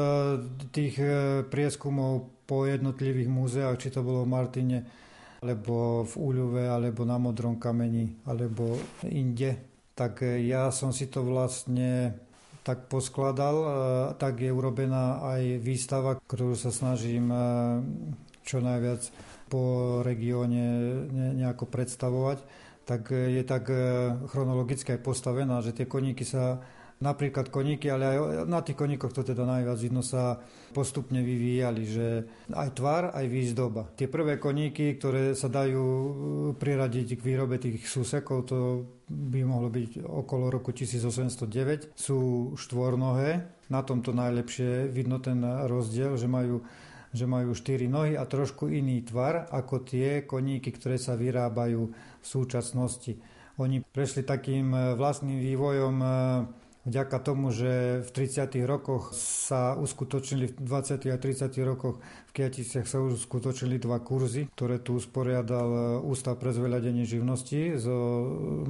tých 0.76 1.00
e, 1.00 1.48
prieskumov 1.48 2.28
po 2.44 2.68
jednotlivých 2.68 3.32
múzeách, 3.32 3.80
či 3.80 3.88
to 3.88 4.04
bolo 4.04 4.28
v 4.28 4.36
Martine, 4.36 5.07
alebo 5.42 6.06
v 6.06 6.14
Úľuve, 6.18 6.64
alebo 6.66 7.06
na 7.06 7.22
Modrom 7.22 7.62
kameni, 7.62 8.18
alebo 8.26 8.78
inde. 9.06 9.58
Tak 9.98 10.22
e, 10.26 10.46
ja 10.46 10.70
som 10.70 10.94
si 10.94 11.10
to 11.10 11.26
vlastne 11.26 12.14
tak 12.62 12.90
poskladal. 12.90 13.56
E, 13.58 13.70
tak 14.18 14.42
je 14.42 14.54
urobená 14.54 15.22
aj 15.38 15.62
výstava, 15.62 16.18
ktorú 16.18 16.58
sa 16.58 16.74
snažím 16.74 17.30
e, 17.30 17.40
čo 18.46 18.62
najviac 18.62 19.10
po 19.48 20.00
regióne 20.04 20.64
nejako 21.36 21.72
predstavovať. 21.72 22.44
Tak 22.88 23.12
je 23.12 23.44
tak 23.44 23.68
chronologicky 24.32 24.96
aj 24.96 25.04
postavená, 25.04 25.60
že 25.60 25.76
tie 25.76 25.84
koníky 25.84 26.24
sa 26.24 26.64
napríklad 26.98 27.54
koníky, 27.54 27.94
ale 27.94 28.18
aj 28.18 28.18
na 28.50 28.66
tých 28.66 28.78
koníkoch 28.78 29.14
to 29.14 29.22
teda 29.22 29.46
najviac 29.46 29.78
vidno 29.78 30.02
sa 30.02 30.42
postupne 30.74 31.22
vyvíjali, 31.22 31.84
že 31.86 32.08
aj 32.50 32.70
tvar, 32.74 33.04
aj 33.14 33.26
výzdoba. 33.30 33.86
Tie 33.94 34.10
prvé 34.10 34.42
koníky, 34.42 34.98
ktoré 34.98 35.38
sa 35.38 35.50
dajú 35.50 35.86
uh, 35.86 36.12
priradiť 36.58 37.18
k 37.18 37.22
výrobe 37.22 37.62
tých 37.62 37.86
súsekov, 37.86 38.50
to 38.50 38.58
by 39.08 39.46
mohlo 39.46 39.70
byť 39.70 40.04
okolo 40.04 40.50
roku 40.50 40.74
1809, 40.74 41.94
sú 41.94 42.52
štvornohé. 42.58 43.46
Na 43.70 43.84
tomto 43.84 44.16
najlepšie 44.16 44.90
vidno 44.90 45.22
ten 45.22 45.44
rozdiel, 45.44 46.18
že 46.18 46.28
majú 46.28 46.66
že 47.08 47.24
majú 47.24 47.56
štyri 47.56 47.88
nohy 47.88 48.20
a 48.20 48.28
trošku 48.28 48.68
iný 48.68 49.00
tvar 49.00 49.48
ako 49.48 49.80
tie 49.88 50.28
koníky, 50.28 50.76
ktoré 50.76 51.00
sa 51.00 51.16
vyrábajú 51.16 51.88
v 51.96 52.26
súčasnosti. 52.28 53.16
Oni 53.58 53.80
prešli 53.80 54.28
takým 54.28 54.76
uh, 54.76 54.94
vlastným 55.00 55.40
vývojom 55.40 55.96
uh, 56.04 56.12
vďaka 56.88 57.18
tomu, 57.20 57.52
že 57.52 58.02
v 58.08 58.10
30. 58.16 58.48
rokoch 58.64 59.12
sa 59.12 59.76
uskutočnili, 59.76 60.56
v 60.56 60.64
20. 60.64 61.12
a 61.12 61.18
30. 61.20 61.52
rokoch 61.68 62.00
v 62.00 62.32
Kiaticiach 62.32 62.88
sa 62.88 63.04
uskutočnili 63.04 63.76
dva 63.76 64.00
kurzy, 64.00 64.48
ktoré 64.56 64.80
tu 64.80 64.96
usporiadal 64.96 65.68
e, 65.68 65.80
Ústav 66.08 66.40
pre 66.40 66.56
zveľadenie 66.56 67.04
živnosti 67.04 67.76
z 67.76 67.86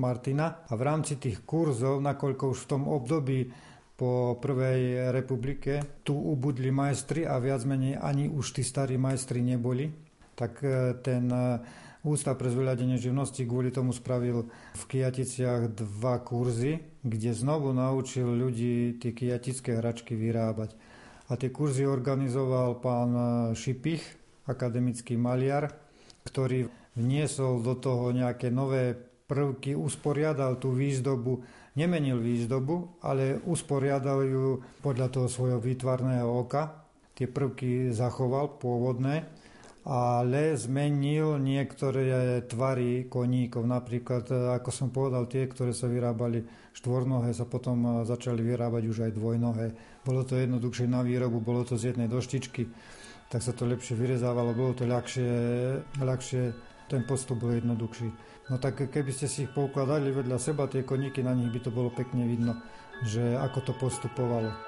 Martina. 0.02 0.66
A 0.66 0.74
v 0.74 0.82
rámci 0.82 1.22
tých 1.22 1.46
kurzov, 1.46 2.02
nakoľko 2.02 2.58
už 2.58 2.60
v 2.66 2.70
tom 2.70 2.84
období 2.90 3.54
po 3.98 4.38
prvej 4.38 5.10
republike 5.10 6.02
tu 6.06 6.14
ubudli 6.14 6.70
majstri 6.70 7.26
a 7.26 7.42
viac 7.42 7.66
menej 7.66 7.98
ani 7.98 8.30
už 8.30 8.54
tí 8.54 8.62
starí 8.62 8.94
majstri 8.94 9.42
neboli, 9.46 9.94
tak 10.34 10.62
e, 10.66 10.98
ten 11.06 11.30
e, 11.30 11.46
Ústav 12.08 12.40
pre 12.40 12.48
zveľadenie 12.48 12.96
živnosti 12.96 13.44
kvôli 13.44 13.68
tomu 13.68 13.92
spravil 13.92 14.48
v 14.80 14.84
Kijaticiach 14.88 15.76
dva 15.76 16.24
kurzy, 16.24 16.80
kde 17.04 17.36
znovu 17.36 17.76
naučil 17.76 18.32
ľudí 18.32 18.96
tie 18.96 19.12
kijatické 19.12 19.76
hračky 19.84 20.16
vyrábať. 20.16 20.72
A 21.28 21.36
tie 21.36 21.52
kurzy 21.52 21.84
organizoval 21.84 22.80
pán 22.80 23.12
Šipich, 23.52 24.00
akademický 24.48 25.20
maliar, 25.20 25.68
ktorý 26.24 26.72
vniesol 26.96 27.60
do 27.60 27.76
toho 27.76 28.16
nejaké 28.16 28.56
nové 28.56 28.96
prvky, 29.28 29.76
usporiadal 29.76 30.64
tú 30.64 30.72
výzdobu, 30.72 31.44
nemenil 31.76 32.24
výzdobu, 32.24 33.04
ale 33.04 33.44
usporiadal 33.44 34.24
ju 34.24 34.64
podľa 34.80 35.12
toho 35.12 35.28
svojho 35.28 35.60
výtvarného 35.60 36.24
oka. 36.24 36.88
Tie 37.20 37.28
prvky 37.28 37.92
zachoval 37.92 38.56
pôvodné, 38.64 39.28
ale 39.88 40.60
zmenil 40.60 41.40
niektoré 41.40 42.44
tvary 42.44 43.08
koníkov. 43.08 43.64
Napríklad, 43.64 44.28
ako 44.60 44.70
som 44.70 44.92
povedal, 44.92 45.32
tie, 45.32 45.48
ktoré 45.48 45.72
sa 45.72 45.88
vyrábali 45.88 46.44
štvornohé, 46.76 47.32
sa 47.32 47.48
potom 47.48 48.04
začali 48.04 48.44
vyrábať 48.44 48.84
už 48.84 48.98
aj 49.08 49.12
dvojnohé. 49.16 49.68
Bolo 50.04 50.28
to 50.28 50.36
jednoduchšie 50.36 50.92
na 50.92 51.00
výrobu, 51.08 51.40
bolo 51.40 51.64
to 51.64 51.80
z 51.80 51.96
jednej 51.96 52.12
doštičky 52.12 52.68
tak 53.28 53.44
sa 53.44 53.52
to 53.52 53.68
lepšie 53.68 53.96
vyrezávalo, 54.00 54.56
bolo 54.56 54.72
to 54.72 54.88
ľahšie, 54.88 55.32
ľahšie 56.00 56.44
ten 56.88 57.04
postup 57.04 57.44
bol 57.44 57.52
jednoduchší. 57.52 58.08
No 58.48 58.56
tak 58.56 58.88
keby 58.88 59.12
ste 59.12 59.28
si 59.28 59.44
ich 59.44 59.52
poukladali 59.52 60.16
vedľa 60.16 60.40
seba, 60.40 60.72
tie 60.72 60.88
koníky, 60.88 61.20
na 61.20 61.36
nich 61.36 61.52
by 61.52 61.60
to 61.60 61.68
bolo 61.68 61.92
pekne 61.92 62.24
vidno, 62.24 62.56
že 63.04 63.36
ako 63.36 63.60
to 63.68 63.74
postupovalo. 63.76 64.67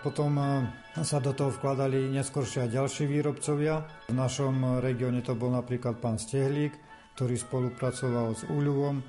Potom 0.00 0.32
e, 0.40 0.64
sa 1.04 1.20
do 1.20 1.36
toho 1.36 1.52
vkladali 1.52 2.08
neskôršie 2.08 2.64
aj 2.66 2.74
ďalší 2.74 3.04
výrobcovia. 3.04 3.84
V 4.08 4.16
našom 4.16 4.80
regióne 4.80 5.20
to 5.20 5.36
bol 5.36 5.52
napríklad 5.52 6.00
pán 6.00 6.16
Stehlík, 6.16 6.72
ktorý 7.20 7.36
spolupracoval 7.36 8.32
s 8.32 8.48
úľuvom, 8.48 9.04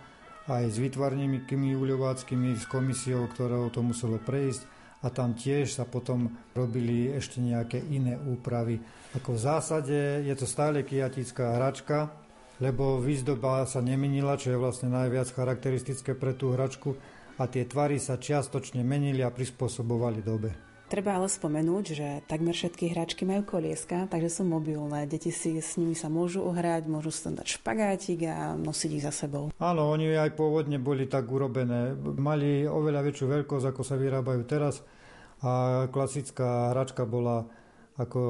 aj 0.52 0.64
s 0.68 0.78
vytvarníkmi 0.84 1.72
úľováckými, 1.80 2.60
s 2.60 2.68
komisiou, 2.68 3.24
ktorou 3.32 3.72
to 3.72 3.80
muselo 3.80 4.20
prejsť 4.20 4.68
a 5.02 5.08
tam 5.10 5.34
tiež 5.34 5.82
sa 5.82 5.88
potom 5.88 6.30
robili 6.54 7.10
ešte 7.10 7.42
nejaké 7.42 7.82
iné 7.90 8.18
úpravy. 8.22 8.78
Ako 9.18 9.34
v 9.34 9.44
zásade 9.44 10.00
je 10.28 10.36
to 10.38 10.46
stále 10.46 10.86
kiatická 10.86 11.58
hračka, 11.58 12.14
lebo 12.62 13.02
výzdoba 13.02 13.66
sa 13.66 13.82
nemenila, 13.82 14.38
čo 14.38 14.54
je 14.54 14.62
vlastne 14.62 14.94
najviac 14.94 15.34
charakteristické 15.34 16.14
pre 16.14 16.38
tú 16.38 16.54
hračku 16.54 16.94
a 17.42 17.50
tie 17.50 17.66
tvary 17.66 17.98
sa 17.98 18.22
čiastočne 18.22 18.86
menili 18.86 19.26
a 19.26 19.34
prispôsobovali 19.34 20.22
dobe. 20.22 20.71
Treba 20.92 21.16
ale 21.16 21.32
spomenúť, 21.32 21.86
že 21.96 22.08
takmer 22.28 22.52
všetky 22.52 22.92
hračky 22.92 23.24
majú 23.24 23.48
kolieska, 23.48 24.12
takže 24.12 24.28
sú 24.28 24.44
mobilné. 24.44 25.08
Deti 25.08 25.32
si 25.32 25.56
s 25.56 25.80
nimi 25.80 25.96
sa 25.96 26.12
môžu 26.12 26.44
uhrať, 26.44 26.92
môžu 26.92 27.16
si 27.16 27.32
dať 27.32 27.48
špagátik 27.48 28.28
a 28.28 28.60
nosiť 28.60 29.00
ich 29.00 29.06
za 29.08 29.16
sebou. 29.16 29.56
Áno, 29.56 29.88
oni 29.88 30.12
aj 30.12 30.36
pôvodne 30.36 30.84
boli 30.84 31.08
tak 31.08 31.32
urobené. 31.32 31.96
Mali 31.96 32.68
oveľa 32.68 33.08
väčšiu 33.08 33.24
veľkosť, 33.24 33.72
ako 33.72 33.82
sa 33.88 33.96
vyrábajú 33.96 34.44
teraz 34.44 34.84
a 35.40 35.88
klasická 35.88 36.76
hračka 36.76 37.08
bola 37.08 37.48
ako 37.96 38.22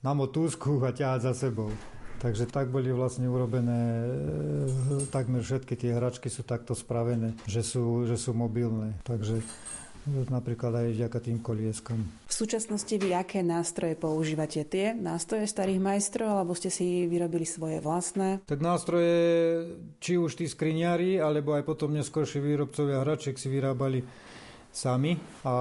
na 0.00 0.16
motúsku 0.16 0.80
a 0.88 0.96
ťahať 0.96 1.20
za 1.20 1.52
sebou. 1.52 1.68
Takže 2.16 2.48
tak 2.48 2.72
boli 2.72 2.88
vlastne 2.96 3.28
urobené, 3.28 4.08
e, 4.08 5.04
takmer 5.12 5.44
všetky 5.44 5.76
tie 5.76 5.92
hračky 5.92 6.32
sú 6.32 6.48
takto 6.48 6.72
spravené, 6.72 7.36
že 7.44 7.60
sú, 7.60 8.08
že 8.08 8.16
sú 8.16 8.32
mobilné. 8.32 8.96
Takže 9.04 9.44
napríklad 10.06 10.72
aj 10.72 10.88
vďaka 10.94 11.18
tým 11.18 11.38
kolieskom. 11.42 11.98
V 12.26 12.34
súčasnosti 12.34 12.94
vy 12.94 13.14
aké 13.14 13.42
nástroje 13.42 13.98
používate? 13.98 14.62
Tie 14.62 14.94
nástroje 14.94 15.50
starých 15.50 15.82
majstrov, 15.82 16.30
alebo 16.30 16.54
ste 16.54 16.70
si 16.70 17.10
vyrobili 17.10 17.42
svoje 17.42 17.82
vlastné? 17.82 18.42
Tak 18.46 18.62
nástroje, 18.62 19.14
či 19.98 20.18
už 20.18 20.38
tí 20.38 20.46
skriňári, 20.46 21.18
alebo 21.18 21.54
aj 21.54 21.66
potom 21.66 21.94
neskôršie 21.94 22.38
výrobcovia 22.38 23.02
hračiek 23.02 23.34
si 23.34 23.50
vyrábali 23.50 24.25
sami 24.76 25.16
a 25.40 25.54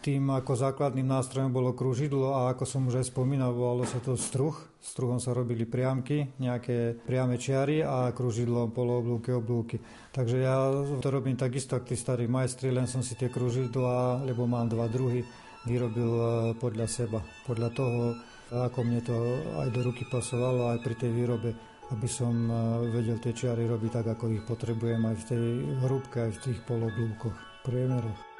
tým 0.00 0.32
ako 0.32 0.56
základným 0.56 1.04
nástrojom 1.04 1.52
bolo 1.52 1.76
kružidlo 1.76 2.32
a 2.32 2.56
ako 2.56 2.64
som 2.64 2.88
už 2.88 3.04
aj 3.04 3.12
spomínal, 3.12 3.52
volalo 3.52 3.84
sa 3.84 4.00
to 4.00 4.16
struh. 4.16 4.56
Struhom 4.80 5.20
sa 5.20 5.36
robili 5.36 5.68
priamky, 5.68 6.32
nejaké 6.40 6.96
priame 7.04 7.36
čiary 7.36 7.84
a 7.84 8.16
kružidlo 8.16 8.72
polooblúky, 8.72 9.34
oblúky. 9.36 9.76
Takže 10.14 10.36
ja 10.40 10.72
to 11.04 11.08
robím 11.12 11.36
takisto 11.36 11.76
ako 11.76 11.90
tí 11.92 11.96
starí 11.98 12.24
majstri, 12.24 12.72
len 12.72 12.88
som 12.88 13.04
si 13.04 13.12
tie 13.18 13.28
kružidla, 13.28 14.24
lebo 14.24 14.48
mám 14.48 14.72
dva 14.72 14.88
druhy, 14.88 15.26
vyrobil 15.66 16.10
e, 16.16 16.26
podľa 16.56 16.86
seba. 16.86 17.20
Podľa 17.44 17.68
toho, 17.74 18.14
ako 18.54 18.78
mne 18.86 19.02
to 19.02 19.16
aj 19.58 19.68
do 19.74 19.80
ruky 19.90 20.06
pasovalo, 20.06 20.70
aj 20.72 20.80
pri 20.80 20.94
tej 20.96 21.12
výrobe 21.12 21.50
aby 21.86 22.08
som 22.10 22.34
e, 22.50 22.54
vedel 22.90 23.18
tie 23.22 23.30
čiary 23.30 23.62
robiť 23.70 24.02
tak, 24.02 24.06
ako 24.18 24.34
ich 24.34 24.42
potrebujem 24.42 25.02
aj 25.06 25.16
v 25.22 25.26
tej 25.30 25.44
hrúbke, 25.86 26.18
aj 26.18 26.32
v 26.34 26.42
tých 26.50 26.58
poloblúkoch, 26.66 27.62
priemeroch. 27.62 28.35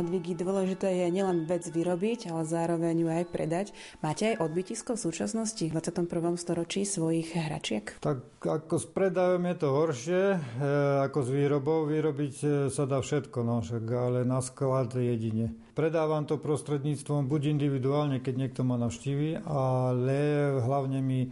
Pán 0.00 0.08
Hedvigi, 0.08 0.32
dôležité 0.32 1.04
je 1.04 1.12
nielen 1.12 1.44
vec 1.44 1.60
vyrobiť, 1.60 2.32
ale 2.32 2.48
zároveň 2.48 3.04
ju 3.04 3.08
aj 3.12 3.24
predať. 3.28 3.76
Máte 4.00 4.32
aj 4.32 4.48
odbytisko 4.48 4.96
v 4.96 5.02
súčasnosti 5.04 5.60
v 5.60 5.76
21. 5.76 6.40
storočí 6.40 6.88
svojich 6.88 7.36
hračiek? 7.36 8.00
Tak 8.00 8.40
ako 8.40 8.80
s 8.80 8.88
predajom 8.88 9.44
je 9.44 9.56
to 9.60 9.68
horšie, 9.68 10.22
e, 10.32 10.38
ako 11.04 11.20
s 11.20 11.28
výrobou. 11.28 11.84
Vyrobiť 11.84 12.34
e, 12.40 12.48
sa 12.72 12.88
dá 12.88 13.04
všetko, 13.04 13.44
no 13.44 13.60
ale 13.60 14.24
na 14.24 14.40
sklad 14.40 14.96
jedine. 14.96 15.52
Predávam 15.76 16.24
to 16.24 16.40
prostredníctvom 16.40 17.28
buď 17.28 17.60
individuálne, 17.60 18.24
keď 18.24 18.34
niekto 18.40 18.64
ma 18.64 18.80
navštívi, 18.80 19.44
ale 19.44 20.16
hlavne 20.64 21.04
mi 21.04 21.28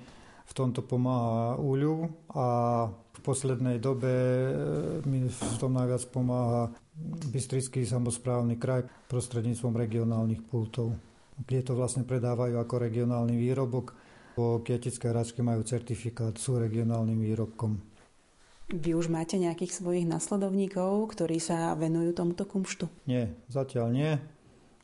v 0.48 0.52
tomto 0.56 0.80
pomáha 0.80 1.60
úľu 1.60 2.08
a 2.32 2.46
v 2.88 3.18
poslednej 3.20 3.76
dobe 3.76 4.08
e, 4.08 4.52
mi 5.04 5.28
v 5.28 5.56
tom 5.60 5.76
najviac 5.76 6.08
pomáha 6.08 6.72
Bystrický 7.30 7.86
samozprávny 7.86 8.58
kraj 8.58 8.82
prostredníctvom 9.06 9.70
regionálnych 9.78 10.42
pultov. 10.50 10.98
Kde 11.38 11.62
to 11.62 11.78
vlastne 11.78 12.02
predávajú 12.02 12.58
ako 12.58 12.74
regionálny 12.74 13.38
výrobok, 13.38 13.94
bo 14.34 14.58
kietické 14.66 15.14
hračky 15.14 15.38
majú 15.38 15.62
certifikát, 15.62 16.34
sú 16.34 16.58
regionálnym 16.58 17.22
výrobkom. 17.22 17.78
Vy 18.68 18.98
už 18.98 19.08
máte 19.08 19.38
nejakých 19.40 19.80
svojich 19.80 20.04
nasledovníkov, 20.04 21.14
ktorí 21.14 21.40
sa 21.40 21.72
venujú 21.78 22.12
tomuto 22.12 22.44
kumštu? 22.44 22.90
Nie, 23.08 23.32
zatiaľ 23.48 23.88
nie. 23.94 24.12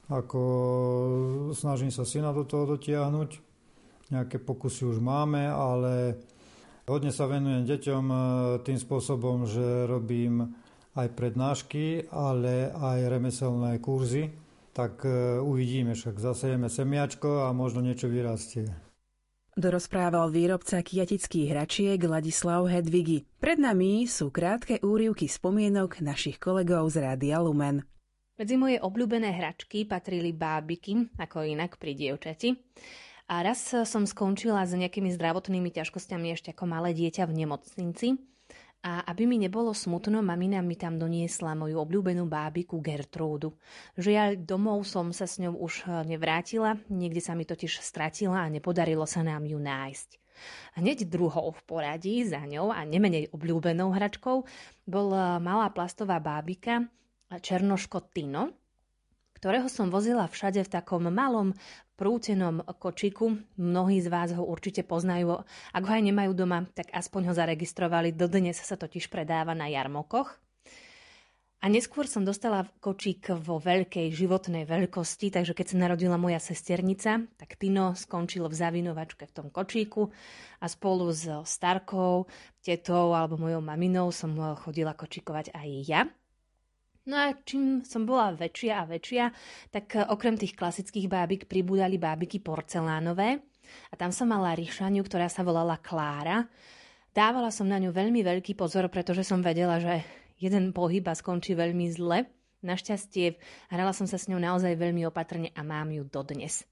Ako 0.08 0.40
snažím 1.52 1.92
sa 1.92 2.08
syna 2.08 2.32
do 2.32 2.48
toho 2.48 2.78
dotiahnuť. 2.78 3.43
Nejaké 4.12 4.36
pokusy 4.36 4.84
už 4.84 5.00
máme, 5.00 5.48
ale 5.48 6.20
hodne 6.84 7.08
sa 7.08 7.24
venujem 7.24 7.64
deťom 7.64 8.04
e, 8.10 8.16
tým 8.60 8.76
spôsobom, 8.76 9.48
že 9.48 9.88
robím 9.88 10.52
aj 10.94 11.08
prednášky, 11.16 12.12
ale 12.12 12.68
aj 12.70 12.98
remeselné 13.08 13.80
kurzy, 13.80 14.28
tak 14.76 15.08
e, 15.08 15.40
uvidíme, 15.40 15.96
však 15.96 16.20
zasejeme 16.20 16.68
semiačko 16.68 17.48
a 17.48 17.56
možno 17.56 17.80
niečo 17.80 18.12
vyrastie. 18.12 18.68
Dorozprával 19.54 20.34
výrobca 20.34 20.82
kiatických 20.82 21.54
hračiek 21.54 22.02
Ladislav 22.02 22.66
Hedvigi. 22.66 23.22
Pred 23.38 23.62
nami 23.62 24.02
sú 24.10 24.34
krátke 24.34 24.82
úrivky 24.82 25.30
spomienok 25.30 26.02
našich 26.02 26.42
kolegov 26.42 26.90
z 26.90 27.06
Rádia 27.06 27.38
Lumen. 27.38 27.86
Medzi 28.34 28.58
moje 28.58 28.82
obľúbené 28.82 29.30
hračky 29.30 29.86
patrili 29.86 30.34
bábiky, 30.34 31.06
ako 31.22 31.46
inak 31.46 31.78
pri 31.78 31.94
dievčati. 31.94 32.50
A 33.24 33.40
raz 33.40 33.72
som 33.72 34.04
skončila 34.04 34.68
s 34.68 34.76
nejakými 34.76 35.08
zdravotnými 35.16 35.72
ťažkosťami 35.72 36.36
ešte 36.36 36.52
ako 36.52 36.68
malé 36.68 36.92
dieťa 36.92 37.24
v 37.24 37.32
nemocnici 37.44 38.20
A 38.84 39.00
aby 39.08 39.24
mi 39.24 39.40
nebolo 39.40 39.72
smutno, 39.72 40.20
mamina 40.20 40.60
mi 40.60 40.76
tam 40.76 41.00
doniesla 41.00 41.56
moju 41.56 41.80
obľúbenú 41.80 42.28
bábiku 42.28 42.84
Gertrúdu. 42.84 43.56
Žiaľ, 43.96 44.44
domov 44.44 44.84
som 44.84 45.08
sa 45.08 45.24
s 45.24 45.40
ňou 45.40 45.56
už 45.56 45.88
eh, 45.88 46.04
nevrátila, 46.04 46.76
niekde 46.92 47.24
sa 47.24 47.32
mi 47.32 47.48
totiž 47.48 47.80
stratila 47.80 48.44
a 48.44 48.52
nepodarilo 48.52 49.08
sa 49.08 49.24
nám 49.24 49.48
ju 49.48 49.56
nájsť. 49.56 50.20
Hneď 50.76 51.08
druhou 51.08 51.48
v 51.56 51.60
poradí 51.64 52.28
za 52.28 52.44
ňou 52.44 52.76
a 52.76 52.84
nemenej 52.84 53.32
obľúbenou 53.32 53.88
hračkou 53.88 54.44
bol 54.84 55.08
eh, 55.16 55.40
malá 55.40 55.72
plastová 55.72 56.20
bábika 56.20 56.84
Černoško 57.32 58.12
Tino, 58.12 58.52
ktorého 59.40 59.68
som 59.68 59.92
vozila 59.92 60.28
všade 60.28 60.60
v 60.60 60.72
takom 60.72 61.08
malom 61.08 61.56
prútenom 61.94 62.62
kočiku. 62.78 63.38
Mnohí 63.56 64.02
z 64.02 64.08
vás 64.10 64.30
ho 64.34 64.42
určite 64.42 64.82
poznajú. 64.82 65.42
Ak 65.70 65.82
ho 65.86 65.92
aj 65.94 66.02
nemajú 66.02 66.34
doma, 66.34 66.66
tak 66.74 66.90
aspoň 66.90 67.30
ho 67.30 67.34
zaregistrovali. 67.34 68.14
Dodnes 68.14 68.58
sa 68.58 68.74
totiž 68.74 69.10
predáva 69.10 69.54
na 69.54 69.70
jarmokoch. 69.70 70.38
A 71.64 71.72
neskôr 71.72 72.04
som 72.04 72.28
dostala 72.28 72.68
kočík 72.84 73.32
vo 73.40 73.56
veľkej 73.56 74.12
životnej 74.12 74.68
veľkosti, 74.68 75.32
takže 75.32 75.56
keď 75.56 75.66
sa 75.72 75.80
narodila 75.80 76.20
moja 76.20 76.36
sesternica, 76.36 77.24
tak 77.40 77.56
Tino 77.56 77.96
skončil 77.96 78.44
v 78.44 78.52
zavinovačke 78.52 79.24
v 79.24 79.32
tom 79.32 79.48
kočíku 79.48 80.12
a 80.60 80.68
spolu 80.68 81.08
s 81.08 81.24
starkou, 81.24 82.28
tetou 82.60 83.16
alebo 83.16 83.40
mojou 83.40 83.64
maminou 83.64 84.12
som 84.12 84.36
chodila 84.60 84.92
kočikovať 84.92 85.56
aj 85.56 85.68
ja. 85.88 86.04
No 87.04 87.20
a 87.20 87.36
čím 87.44 87.84
som 87.84 88.08
bola 88.08 88.32
väčšia 88.32 88.80
a 88.80 88.88
väčšia, 88.88 89.28
tak 89.68 89.92
e, 89.92 90.08
okrem 90.08 90.40
tých 90.40 90.56
klasických 90.56 91.04
bábik 91.04 91.44
pribúdali 91.44 92.00
bábiky 92.00 92.40
porcelánové 92.40 93.44
a 93.92 93.94
tam 94.00 94.08
som 94.08 94.24
mala 94.24 94.56
ryšaniu, 94.56 95.04
ktorá 95.04 95.28
sa 95.28 95.44
volala 95.44 95.76
Klára. 95.76 96.48
Dávala 97.12 97.52
som 97.52 97.68
na 97.68 97.76
ňu 97.76 97.92
veľmi 97.92 98.24
veľký 98.24 98.56
pozor, 98.56 98.88
pretože 98.88 99.20
som 99.20 99.44
vedela, 99.44 99.76
že 99.78 100.00
jeden 100.40 100.72
pohyb 100.72 101.04
a 101.04 101.14
skončí 101.14 101.52
veľmi 101.52 101.92
zle. 101.92 102.24
Našťastie 102.64 103.36
hrala 103.68 103.92
som 103.92 104.08
sa 104.08 104.16
s 104.16 104.26
ňou 104.32 104.40
naozaj 104.40 104.72
veľmi 104.72 105.04
opatrne 105.04 105.52
a 105.52 105.60
mám 105.60 105.92
ju 105.92 106.08
dodnes. 106.08 106.64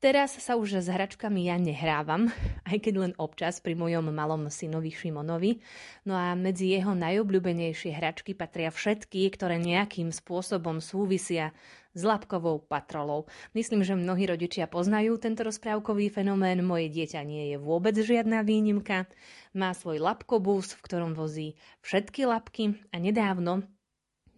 Teraz 0.00 0.32
sa 0.32 0.56
už 0.56 0.80
s 0.80 0.88
hračkami 0.88 1.52
ja 1.52 1.60
nehrávam, 1.60 2.32
aj 2.72 2.88
keď 2.88 2.94
len 2.96 3.12
občas 3.20 3.60
pri 3.60 3.76
mojom 3.76 4.08
malom 4.08 4.48
synovi 4.48 4.88
Šimonovi. 4.88 5.60
No 6.08 6.16
a 6.16 6.32
medzi 6.32 6.72
jeho 6.72 6.96
najobľúbenejšie 6.96 7.92
hračky 7.92 8.32
patria 8.32 8.72
všetky, 8.72 9.28
ktoré 9.36 9.60
nejakým 9.60 10.08
spôsobom 10.08 10.80
súvisia 10.80 11.52
s 11.92 12.00
labkovou 12.00 12.64
patrolou. 12.64 13.28
Myslím, 13.52 13.84
že 13.84 13.92
mnohí 13.92 14.24
rodičia 14.24 14.64
poznajú 14.72 15.20
tento 15.20 15.44
rozprávkový 15.44 16.08
fenomén. 16.08 16.64
Moje 16.64 16.88
dieťa 16.88 17.20
nie 17.20 17.52
je 17.52 17.56
vôbec 17.60 17.92
žiadna 17.92 18.40
výnimka. 18.40 19.04
Má 19.52 19.76
svoj 19.76 20.00
labkobus, 20.00 20.80
v 20.80 20.84
ktorom 20.86 21.12
vozí 21.12 21.60
všetky 21.84 22.24
labky 22.24 22.72
a 22.88 22.96
nedávno 22.96 23.68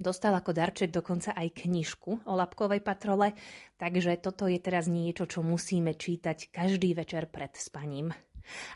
Dostal 0.03 0.35
ako 0.35 0.51
darček 0.51 0.91
dokonca 0.91 1.31
aj 1.31 1.63
knižku 1.63 2.27
o 2.27 2.33
labkovej 2.35 2.83
patrole, 2.83 3.39
takže 3.79 4.19
toto 4.19 4.51
je 4.51 4.59
teraz 4.59 4.91
niečo, 4.91 5.31
čo 5.31 5.47
musíme 5.47 5.95
čítať 5.95 6.51
každý 6.51 6.99
večer 6.99 7.31
pred 7.31 7.55
spaním. 7.55 8.11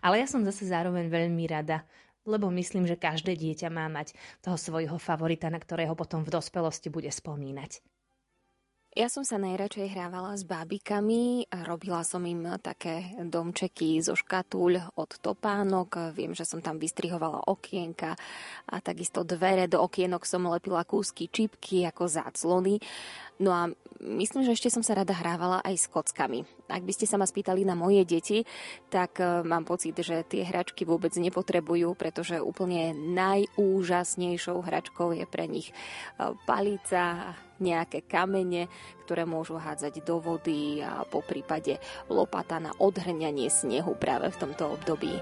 Ale 0.07 0.23
ja 0.23 0.31
som 0.31 0.47
zase 0.47 0.71
zároveň 0.71 1.11
veľmi 1.11 1.45
rada, 1.51 1.83
lebo 2.23 2.47
myslím, 2.55 2.87
že 2.87 2.95
každé 2.95 3.35
dieťa 3.35 3.67
má 3.75 3.91
mať 3.91 4.15
toho 4.39 4.55
svojho 4.55 5.03
favorita, 5.03 5.51
na 5.51 5.59
ktorého 5.59 5.99
potom 5.99 6.23
v 6.23 6.31
dospelosti 6.31 6.95
bude 6.95 7.11
spomínať. 7.11 7.96
Ja 8.97 9.13
som 9.13 9.29
sa 9.29 9.37
najradšej 9.37 9.93
hrávala 9.93 10.33
s 10.33 10.49
bábikami 10.49 11.45
robila 11.69 12.01
som 12.01 12.25
im 12.25 12.49
také 12.65 13.13
domčeky 13.29 14.01
zo 14.01 14.17
škatúľ 14.17 14.97
od 14.97 15.21
topánok. 15.21 16.17
Viem, 16.17 16.33
že 16.33 16.49
som 16.49 16.65
tam 16.65 16.81
vystrihovala 16.81 17.45
okienka 17.45 18.17
a 18.65 18.81
takisto 18.81 19.21
dvere 19.21 19.69
do 19.69 19.85
okienok 19.85 20.25
som 20.25 20.49
lepila 20.49 20.89
kúsky 20.89 21.29
čipky 21.29 21.85
ako 21.85 22.09
záclony. 22.09 22.81
No 23.37 23.53
a 23.53 23.69
myslím, 24.01 24.49
že 24.49 24.57
ešte 24.57 24.73
som 24.73 24.81
sa 24.81 24.97
rada 24.97 25.13
hrávala 25.13 25.61
aj 25.61 25.77
s 25.77 25.87
kockami. 25.93 26.49
Ak 26.73 26.81
by 26.81 26.93
ste 26.97 27.05
sa 27.05 27.21
ma 27.21 27.29
spýtali 27.29 27.69
na 27.69 27.77
moje 27.77 28.01
deti, 28.09 28.49
tak 28.89 29.21
e, 29.21 29.45
mám 29.45 29.69
pocit, 29.69 29.93
že 30.01 30.25
tie 30.25 30.41
hračky 30.41 30.89
vôbec 30.89 31.13
nepotrebujú, 31.13 31.93
pretože 32.01 32.41
úplne 32.41 32.97
najúžasnejšou 32.97 34.65
hračkou 34.65 35.13
je 35.13 35.29
pre 35.29 35.45
nich 35.45 35.69
e, 35.69 36.33
palica, 36.49 37.37
nejaké 37.59 38.05
kamene, 38.05 38.69
ktoré 39.07 39.25
môžu 39.25 39.57
hádzať 39.57 40.03
do 40.05 40.21
vody 40.21 40.83
a 40.83 41.07
po 41.07 41.23
prípade 41.25 41.79
lopata 42.11 42.61
na 42.61 42.75
odhrňanie 42.77 43.49
snehu 43.49 43.97
práve 43.97 44.33
v 44.33 44.41
tomto 44.41 44.77
období. 44.77 45.15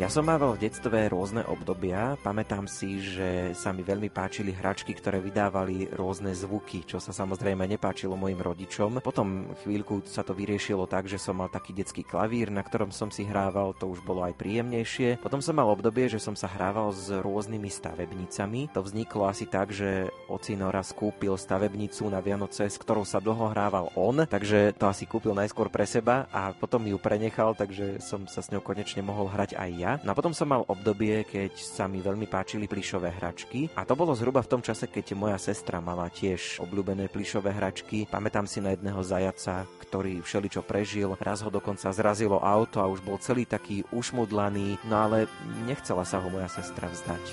Ja 0.00 0.08
som 0.08 0.24
mával 0.24 0.56
v 0.56 0.64
detstve 0.64 1.12
rôzne 1.12 1.44
obdobia. 1.44 2.16
Pamätám 2.24 2.64
si, 2.64 3.04
že 3.04 3.52
sa 3.52 3.68
mi 3.68 3.84
veľmi 3.84 4.08
páčili 4.08 4.48
hračky, 4.48 4.96
ktoré 4.96 5.20
vydávali 5.20 5.92
rôzne 5.92 6.32
zvuky, 6.32 6.88
čo 6.88 6.96
sa 6.96 7.12
samozrejme 7.12 7.68
nepáčilo 7.68 8.16
mojim 8.16 8.40
rodičom. 8.40 9.04
Potom 9.04 9.52
chvíľku 9.60 10.00
sa 10.08 10.24
to 10.24 10.32
vyriešilo 10.32 10.88
tak, 10.88 11.04
že 11.04 11.20
som 11.20 11.36
mal 11.36 11.52
taký 11.52 11.76
detský 11.76 12.00
klavír, 12.00 12.48
na 12.48 12.64
ktorom 12.64 12.88
som 12.88 13.12
si 13.12 13.28
hrával, 13.28 13.76
to 13.76 13.92
už 13.92 14.00
bolo 14.00 14.24
aj 14.24 14.40
príjemnejšie. 14.40 15.20
Potom 15.20 15.44
som 15.44 15.60
mal 15.60 15.68
obdobie, 15.68 16.08
že 16.08 16.16
som 16.16 16.32
sa 16.32 16.48
hrával 16.48 16.96
s 16.96 17.12
rôznymi 17.12 17.68
stavebnicami. 17.68 18.72
To 18.72 18.80
vzniklo 18.80 19.28
asi 19.28 19.52
tak, 19.52 19.68
že 19.68 20.08
ocino 20.32 20.72
raz 20.72 20.96
kúpil 20.96 21.36
stavebnicu 21.36 22.08
na 22.08 22.24
Vianoce, 22.24 22.72
s 22.72 22.80
ktorou 22.80 23.04
sa 23.04 23.20
dlho 23.20 23.52
hrával 23.52 23.92
on, 24.00 24.24
takže 24.24 24.72
to 24.80 24.88
asi 24.88 25.04
kúpil 25.04 25.36
najskôr 25.36 25.68
pre 25.68 25.84
seba 25.84 26.24
a 26.32 26.56
potom 26.56 26.88
ju 26.88 26.96
prenechal, 26.96 27.52
takže 27.52 28.00
som 28.00 28.24
sa 28.24 28.40
s 28.40 28.48
ňou 28.48 28.64
konečne 28.64 29.04
mohol 29.04 29.28
hrať 29.28 29.60
aj 29.60 29.70
ja. 29.76 29.89
No 30.04 30.12
a 30.12 30.18
potom 30.18 30.30
som 30.36 30.46
mal 30.46 30.62
obdobie, 30.68 31.26
keď 31.26 31.56
sa 31.58 31.90
mi 31.90 31.98
veľmi 31.98 32.30
páčili 32.30 32.70
plišové 32.70 33.10
hračky 33.16 33.72
a 33.74 33.82
to 33.82 33.98
bolo 33.98 34.14
zhruba 34.14 34.44
v 34.44 34.50
tom 34.52 34.62
čase, 34.62 34.86
keď 34.86 35.16
moja 35.16 35.38
sestra 35.40 35.82
mala 35.82 36.06
tiež 36.12 36.62
obľúbené 36.62 37.10
plišové 37.10 37.50
hračky. 37.50 38.06
Pamätám 38.06 38.46
si 38.46 38.62
na 38.62 38.76
jedného 38.76 39.00
zajaca, 39.00 39.66
ktorý 39.82 40.22
všeličo 40.22 40.62
prežil, 40.62 41.16
raz 41.18 41.40
ho 41.42 41.50
dokonca 41.50 41.90
zrazilo 41.90 42.38
auto 42.38 42.78
a 42.78 42.90
už 42.90 43.00
bol 43.02 43.18
celý 43.18 43.48
taký 43.48 43.82
ušmudlaný, 43.90 44.78
no 44.86 44.94
ale 45.00 45.26
nechcela 45.64 46.04
sa 46.04 46.20
ho 46.20 46.28
moja 46.28 46.46
sestra 46.46 46.86
vzdať. 46.86 47.24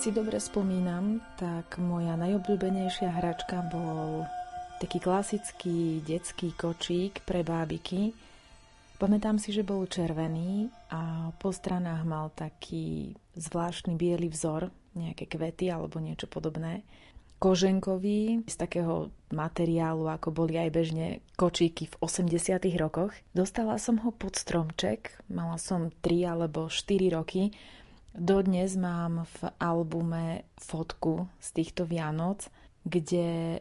Si 0.00 0.16
dobre 0.16 0.40
spomínam, 0.40 1.20
tak 1.36 1.76
moja 1.76 2.16
najobľúbenejšia 2.16 3.20
hračka 3.20 3.60
bol 3.68 4.24
taký 4.80 4.96
klasický 4.96 6.00
detský 6.00 6.56
kočík 6.56 7.20
pre 7.28 7.44
bábiky. 7.44 8.16
Pamätám 8.96 9.36
si, 9.36 9.52
že 9.52 9.60
bol 9.60 9.84
červený 9.84 10.72
a 10.88 11.28
po 11.36 11.52
stranách 11.52 12.08
mal 12.08 12.32
taký 12.32 13.12
zvláštny 13.36 14.00
biely 14.00 14.32
vzor, 14.32 14.72
nejaké 14.96 15.28
kvety 15.28 15.68
alebo 15.68 16.00
niečo 16.00 16.24
podobné. 16.32 16.80
Koženkový, 17.36 18.48
z 18.48 18.56
takého 18.56 19.12
materiálu, 19.36 20.08
ako 20.08 20.32
boli 20.32 20.56
aj 20.56 20.70
bežne 20.72 21.20
kočíky 21.36 21.92
v 21.92 21.94
80 22.00 22.56
rokoch. 22.80 23.12
Dostala 23.36 23.76
som 23.76 24.00
ho 24.00 24.16
pod 24.16 24.32
stromček, 24.32 25.12
mala 25.28 25.60
som 25.60 25.92
3 26.00 26.24
alebo 26.24 26.72
4 26.72 26.88
roky 27.12 27.52
Dodnes 28.14 28.74
mám 28.74 29.24
v 29.24 29.40
albume 29.62 30.42
fotku 30.58 31.30
z 31.38 31.48
týchto 31.54 31.86
Vianoc, 31.86 32.50
kde 32.82 33.60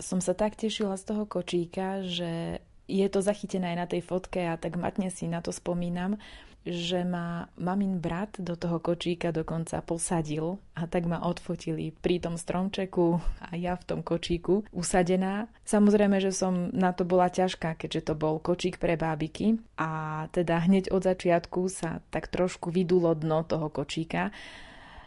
som 0.00 0.24
sa 0.24 0.32
tak 0.32 0.56
tešila 0.56 0.96
z 0.96 1.04
toho 1.04 1.24
kočíka, 1.28 2.00
že 2.00 2.64
je 2.90 3.06
to 3.06 3.20
zachytené 3.22 3.76
aj 3.76 3.78
na 3.78 3.86
tej 3.86 4.02
fotke 4.02 4.42
a 4.48 4.58
tak 4.58 4.80
matne 4.80 5.12
si 5.12 5.28
na 5.30 5.44
to 5.44 5.54
spomínam, 5.54 6.18
že 6.66 7.08
ma 7.08 7.48
mamin 7.56 7.98
brat 7.98 8.36
do 8.36 8.52
toho 8.52 8.76
kočíka 8.78 9.32
dokonca 9.32 9.80
posadil 9.80 10.60
a 10.76 10.84
tak 10.84 11.08
ma 11.08 11.24
odfotili 11.24 11.96
pri 12.04 12.20
tom 12.20 12.36
stromčeku 12.36 13.16
a 13.40 13.56
ja 13.56 13.80
v 13.80 13.86
tom 13.88 14.00
kočíku 14.04 14.68
usadená. 14.68 15.48
Samozrejme, 15.64 16.20
že 16.20 16.36
som 16.36 16.68
na 16.76 16.92
to 16.92 17.08
bola 17.08 17.32
ťažká, 17.32 17.80
keďže 17.80 18.12
to 18.12 18.14
bol 18.14 18.36
kočík 18.36 18.76
pre 18.76 19.00
bábiky 19.00 19.56
a 19.80 20.24
teda 20.36 20.68
hneď 20.68 20.92
od 20.92 21.00
začiatku 21.00 21.72
sa 21.72 22.04
tak 22.12 22.28
trošku 22.28 22.68
vydulo 22.68 23.16
dno 23.16 23.40
toho 23.40 23.72
kočíka. 23.72 24.28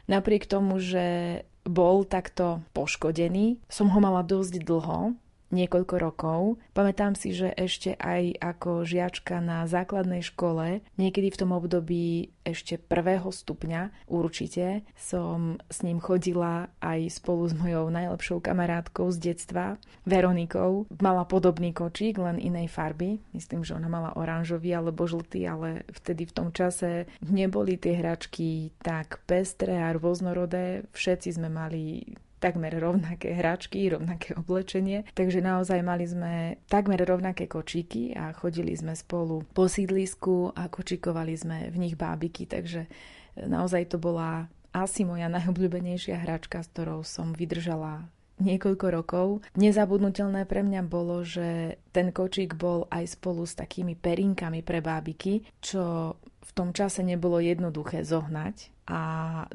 Napriek 0.10 0.50
tomu, 0.50 0.82
že 0.82 1.40
bol 1.64 2.04
takto 2.04 2.60
poškodený, 2.76 3.62
som 3.72 3.88
ho 3.88 4.00
mala 4.04 4.20
dosť 4.20 4.60
dlho, 4.60 5.16
niekoľko 5.54 5.96
rokov. 6.02 6.40
Pamätám 6.74 7.14
si, 7.14 7.32
že 7.32 7.54
ešte 7.54 7.94
aj 8.02 8.42
ako 8.42 8.84
žiačka 8.84 9.38
na 9.40 9.70
základnej 9.70 10.26
škole, 10.26 10.82
niekedy 10.98 11.30
v 11.30 11.40
tom 11.40 11.54
období 11.54 12.34
ešte 12.44 12.76
prvého 12.76 13.32
stupňa 13.32 14.10
určite, 14.12 14.84
som 15.00 15.62
s 15.72 15.80
ním 15.86 16.04
chodila 16.04 16.68
aj 16.84 17.24
spolu 17.24 17.48
s 17.48 17.56
mojou 17.56 17.88
najlepšou 17.88 18.44
kamarátkou 18.44 19.08
z 19.16 19.32
detstva, 19.32 19.80
Veronikou. 20.04 20.90
Mala 21.00 21.24
podobný 21.24 21.72
kočík, 21.72 22.20
len 22.20 22.36
inej 22.42 22.68
farby. 22.68 23.24
Myslím, 23.32 23.64
že 23.64 23.78
ona 23.78 23.88
mala 23.88 24.12
oranžový 24.20 24.76
alebo 24.76 25.08
žltý, 25.08 25.48
ale 25.48 25.88
vtedy 25.96 26.28
v 26.28 26.36
tom 26.36 26.50
čase 26.52 27.08
neboli 27.24 27.80
tie 27.80 27.96
hračky 27.96 28.76
tak 28.84 29.24
pestré 29.24 29.80
a 29.80 29.96
rôznorodé. 29.96 30.84
Všetci 30.92 31.40
sme 31.40 31.48
mali 31.48 32.04
takmer 32.44 32.76
rovnaké 32.76 33.32
hračky, 33.32 33.88
rovnaké 33.88 34.36
oblečenie, 34.36 35.08
takže 35.16 35.40
naozaj 35.40 35.80
mali 35.80 36.04
sme 36.04 36.60
takmer 36.68 37.00
rovnaké 37.00 37.48
kočíky 37.48 38.12
a 38.12 38.36
chodili 38.36 38.76
sme 38.76 38.92
spolu 38.92 39.48
po 39.56 39.72
sídlisku 39.72 40.52
a 40.52 40.68
kočikovali 40.68 41.34
sme 41.40 41.72
v 41.72 41.78
nich 41.80 41.96
bábiky, 41.96 42.44
takže 42.44 42.92
naozaj 43.40 43.96
to 43.96 43.98
bola 44.04 44.52
asi 44.76 45.08
moja 45.08 45.32
najobľúbenejšia 45.32 46.20
hračka, 46.20 46.60
s 46.60 46.68
ktorou 46.76 47.08
som 47.08 47.32
vydržala 47.32 48.04
niekoľko 48.42 48.88
rokov. 48.90 49.28
Nezabudnutelné 49.54 50.50
pre 50.50 50.66
mňa 50.66 50.82
bolo, 50.86 51.22
že 51.22 51.78
ten 51.94 52.10
kočík 52.10 52.58
bol 52.58 52.90
aj 52.90 53.20
spolu 53.20 53.46
s 53.46 53.54
takými 53.54 53.94
perinkami 53.94 54.66
pre 54.66 54.82
bábiky, 54.82 55.46
čo 55.62 56.16
v 56.20 56.52
tom 56.52 56.74
čase 56.74 57.06
nebolo 57.06 57.40
jednoduché 57.40 58.04
zohnať 58.04 58.74
a 58.84 59.02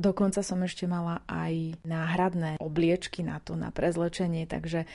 dokonca 0.00 0.40
som 0.40 0.64
ešte 0.64 0.88
mala 0.88 1.20
aj 1.28 1.76
náhradné 1.84 2.56
obliečky 2.64 3.20
na 3.20 3.44
to, 3.44 3.60
na 3.60 3.68
prezlečenie, 3.68 4.48
takže 4.48 4.88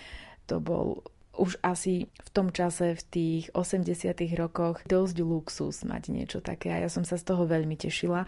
to 0.50 0.58
bol 0.58 1.06
už 1.34 1.58
asi 1.66 2.10
v 2.10 2.30
tom 2.30 2.54
čase, 2.54 2.94
v 2.94 3.04
tých 3.10 3.44
80 3.54 3.94
rokoch, 4.38 4.82
dosť 4.86 5.18
luxus 5.22 5.82
mať 5.86 6.14
niečo 6.14 6.40
také 6.42 6.74
a 6.74 6.82
ja 6.82 6.90
som 6.90 7.06
sa 7.06 7.18
z 7.18 7.26
toho 7.26 7.46
veľmi 7.50 7.74
tešila 7.78 8.26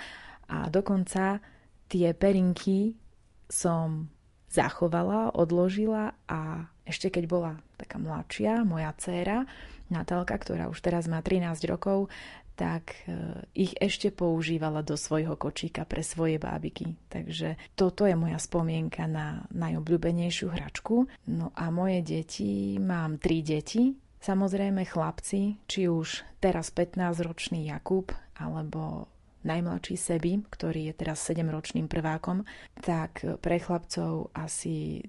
a 0.50 0.58
dokonca 0.70 1.42
tie 1.90 2.14
perinky 2.18 2.98
som 3.46 4.10
zachovala, 4.56 5.36
odložila 5.36 6.16
a 6.32 6.72
ešte 6.88 7.12
keď 7.12 7.24
bola 7.28 7.52
taká 7.76 8.00
mladšia, 8.00 8.64
moja 8.64 8.96
dcéra, 8.96 9.44
Natálka, 9.86 10.34
ktorá 10.42 10.66
už 10.66 10.82
teraz 10.82 11.06
má 11.06 11.22
13 11.22 11.62
rokov, 11.70 12.10
tak 12.58 13.06
e, 13.06 13.46
ich 13.54 13.76
ešte 13.78 14.10
používala 14.10 14.82
do 14.82 14.98
svojho 14.98 15.38
kočíka 15.38 15.86
pre 15.86 16.02
svoje 16.02 16.42
bábiky. 16.42 16.98
Takže 17.12 17.60
toto 17.78 18.08
je 18.08 18.16
moja 18.18 18.40
spomienka 18.42 19.06
na 19.06 19.46
najobľúbenejšiu 19.54 20.48
hračku. 20.50 21.06
No 21.30 21.54
a 21.54 21.70
moje 21.70 22.02
deti, 22.02 22.82
mám 22.82 23.22
tri 23.22 23.46
deti, 23.46 23.94
samozrejme 24.24 24.88
chlapci, 24.88 25.62
či 25.70 25.86
už 25.86 26.26
teraz 26.42 26.74
15-ročný 26.74 27.70
Jakub, 27.70 28.10
alebo 28.40 29.12
najmladší 29.46 29.96
Sebi, 29.96 30.42
ktorý 30.42 30.92
je 30.92 30.94
teraz 30.98 31.22
7-ročným 31.30 31.86
prvákom, 31.86 32.44
tak 32.82 33.22
pre 33.40 33.62
chlapcov 33.62 34.34
asi 34.34 35.06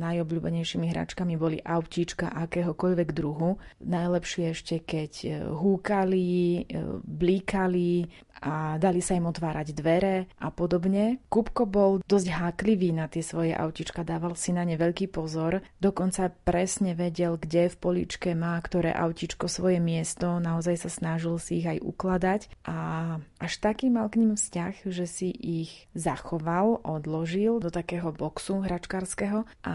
najobľúbenejšími 0.00 0.86
hračkami 0.88 1.34
boli 1.34 1.58
autíčka 1.60 2.30
akéhokoľvek 2.30 3.08
druhu. 3.10 3.58
Najlepšie 3.82 4.54
ešte, 4.54 4.80
keď 4.80 5.42
húkali, 5.50 6.64
blíkali, 7.02 8.08
a 8.42 8.76
dali 8.76 9.00
sa 9.00 9.16
im 9.16 9.32
otvárať 9.32 9.72
dvere 9.72 10.28
a 10.36 10.52
podobne. 10.52 11.24
Kupko 11.32 11.64
bol 11.64 12.04
dosť 12.04 12.28
háklivý 12.36 12.92
na 12.92 13.08
tie 13.08 13.24
svoje 13.24 13.56
autička, 13.56 14.04
dával 14.04 14.36
si 14.36 14.52
na 14.52 14.60
ne 14.68 14.76
veľký 14.76 15.08
pozor, 15.08 15.64
dokonca 15.80 16.28
presne 16.44 16.92
vedel, 16.92 17.40
kde 17.40 17.72
v 17.72 17.76
poličke 17.80 18.36
má 18.36 18.60
ktoré 18.60 18.92
autičko 18.92 19.48
svoje 19.48 19.80
miesto, 19.80 20.36
naozaj 20.36 20.84
sa 20.84 20.90
snažil 20.92 21.40
si 21.40 21.64
ich 21.64 21.68
aj 21.68 21.80
ukladať 21.80 22.40
a 22.68 22.78
až 23.40 23.52
taký 23.58 23.90
mal 23.90 24.08
k 24.08 24.20
ním 24.22 24.34
vzťah, 24.36 24.74
že 24.88 25.06
si 25.08 25.28
ich 25.32 25.90
zachoval, 25.96 26.84
odložil 26.84 27.58
do 27.58 27.72
takého 27.72 28.12
boxu 28.12 28.62
hračkárskeho 28.62 29.44
a 29.64 29.74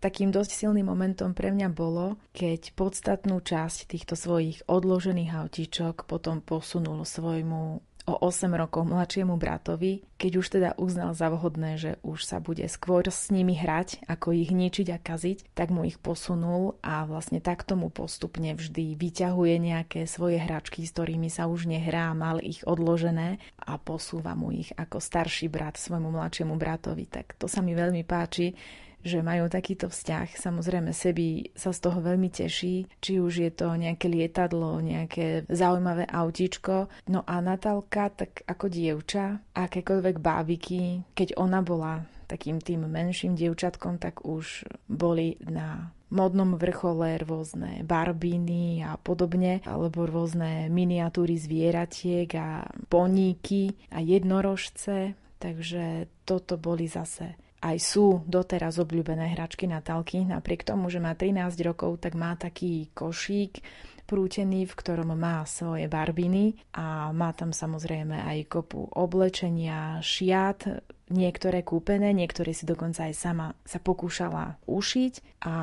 Takým 0.00 0.32
dosť 0.32 0.64
silným 0.64 0.88
momentom 0.88 1.36
pre 1.36 1.52
mňa 1.52 1.68
bolo, 1.76 2.16
keď 2.32 2.72
podstatnú 2.72 3.44
časť 3.44 3.84
týchto 3.84 4.16
svojich 4.16 4.64
odložených 4.64 5.36
autíčok 5.44 6.08
potom 6.08 6.40
posunul 6.40 7.04
svojmu 7.04 7.84
o 8.10 8.18
8 8.18 8.50
rokov 8.58 8.82
mladšiemu 8.82 9.38
bratovi, 9.38 10.02
keď 10.18 10.32
už 10.42 10.46
teda 10.50 10.70
uznal 10.74 11.14
za 11.14 11.30
vhodné, 11.30 11.78
že 11.78 12.02
už 12.02 12.26
sa 12.26 12.42
bude 12.42 12.66
skôr 12.66 13.06
s 13.06 13.30
nimi 13.30 13.54
hrať, 13.54 14.02
ako 14.10 14.34
ich 14.34 14.50
ničiť 14.50 14.90
a 14.90 14.98
kaziť, 14.98 15.54
tak 15.54 15.70
mu 15.70 15.86
ich 15.86 16.02
posunul 16.02 16.74
a 16.82 17.06
vlastne 17.06 17.38
tak 17.38 17.62
tomu 17.62 17.88
postupne 17.88 18.52
vždy 18.58 18.98
vyťahuje 18.98 19.54
nejaké 19.62 20.00
svoje 20.10 20.42
hračky, 20.42 20.82
s 20.82 20.90
ktorými 20.90 21.30
sa 21.30 21.46
už 21.46 21.70
nehrá, 21.70 22.10
mal 22.12 22.42
ich 22.42 22.66
odložené 22.66 23.38
a 23.62 23.78
posúva 23.78 24.34
mu 24.34 24.50
ich 24.50 24.74
ako 24.74 24.98
starší 24.98 25.46
brat 25.46 25.78
svojmu 25.78 26.10
mladšiemu 26.10 26.58
bratovi. 26.58 27.06
Tak 27.06 27.38
to 27.38 27.46
sa 27.46 27.62
mi 27.62 27.78
veľmi 27.78 28.02
páči, 28.02 28.52
že 29.00 29.24
majú 29.24 29.48
takýto 29.48 29.88
vzťah. 29.88 30.36
Samozrejme, 30.36 30.92
sebi 30.92 31.50
sa 31.56 31.72
z 31.72 31.80
toho 31.80 31.98
veľmi 32.00 32.28
teší, 32.28 32.88
či 33.00 33.12
už 33.20 33.32
je 33.44 33.50
to 33.52 33.74
nejaké 33.74 34.06
lietadlo, 34.08 34.80
nejaké 34.80 35.48
zaujímavé 35.48 36.04
autíčko. 36.08 36.92
No 37.08 37.24
a 37.24 37.40
Natálka, 37.40 38.12
tak 38.12 38.44
ako 38.44 38.68
dievča, 38.68 39.40
akékoľvek 39.56 40.16
bábiky, 40.20 41.04
keď 41.16 41.36
ona 41.40 41.64
bola 41.64 42.04
takým 42.30 42.62
tým 42.62 42.86
menším 42.86 43.34
dievčatkom, 43.34 43.98
tak 43.98 44.22
už 44.22 44.62
boli 44.86 45.34
na 45.42 45.90
modnom 46.10 46.58
vrchole 46.58 47.22
rôzne 47.22 47.82
barbíny 47.86 48.82
a 48.86 48.98
podobne, 48.98 49.62
alebo 49.66 50.06
rôzne 50.06 50.70
miniatúry 50.70 51.38
zvieratiek 51.38 52.30
a 52.38 52.66
poníky 52.90 53.74
a 53.94 54.02
jednorožce. 54.02 55.14
Takže 55.40 56.10
toto 56.28 56.60
boli 56.60 56.84
zase 56.84 57.34
aj 57.60 57.76
sú 57.76 58.24
doteraz 58.24 58.80
obľúbené 58.80 59.36
hračky 59.36 59.68
Natálky. 59.68 60.24
Napriek 60.24 60.64
tomu, 60.64 60.88
že 60.88 60.98
má 60.98 61.12
13 61.12 61.52
rokov, 61.60 62.00
tak 62.00 62.16
má 62.16 62.32
taký 62.34 62.88
košík 62.96 63.60
prútený, 64.08 64.66
v 64.66 64.74
ktorom 64.74 65.14
má 65.14 65.46
svoje 65.46 65.86
barbiny 65.86 66.58
a 66.74 67.14
má 67.14 67.30
tam 67.30 67.54
samozrejme 67.54 68.18
aj 68.26 68.50
kopu 68.50 68.90
oblečenia, 68.90 70.02
šiat, 70.02 70.82
niektoré 71.14 71.62
kúpené, 71.62 72.10
niektoré 72.10 72.50
si 72.50 72.66
dokonca 72.66 73.06
aj 73.06 73.14
sama 73.14 73.54
sa 73.62 73.78
pokúšala 73.78 74.58
ušiť 74.66 75.46
a 75.46 75.54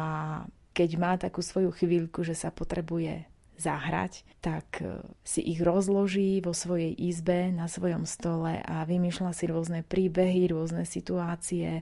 keď 0.71 0.89
má 0.95 1.19
takú 1.19 1.43
svoju 1.43 1.75
chvíľku, 1.75 2.23
že 2.23 2.37
sa 2.37 2.53
potrebuje 2.53 3.27
zahrať, 3.57 4.23
tak 4.39 4.65
e, 4.79 5.01
si 5.25 5.41
ich 5.41 5.59
rozloží 5.59 6.39
vo 6.39 6.53
svojej 6.53 6.93
izbe 6.93 7.49
na 7.51 7.65
svojom 7.65 8.05
stole 8.05 8.61
a 8.63 8.85
vymýšľa 8.85 9.31
si 9.33 9.45
rôzne 9.49 9.81
príbehy, 9.83 10.49
rôzne 10.49 10.85
situácie, 10.85 11.81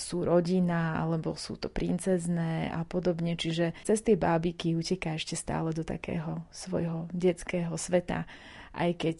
sú 0.00 0.26
rodina 0.26 0.98
alebo 0.98 1.36
sú 1.36 1.60
to 1.60 1.68
princezné 1.70 2.72
a 2.72 2.82
podobne, 2.88 3.36
čiže 3.36 3.76
cez 3.84 4.00
tie 4.02 4.16
bábiky 4.16 4.74
uteká 4.74 5.14
ešte 5.14 5.38
stále 5.38 5.70
do 5.76 5.86
takého 5.86 6.42
svojho 6.50 7.06
detského 7.14 7.72
sveta, 7.76 8.26
aj 8.74 8.90
keď 8.98 9.18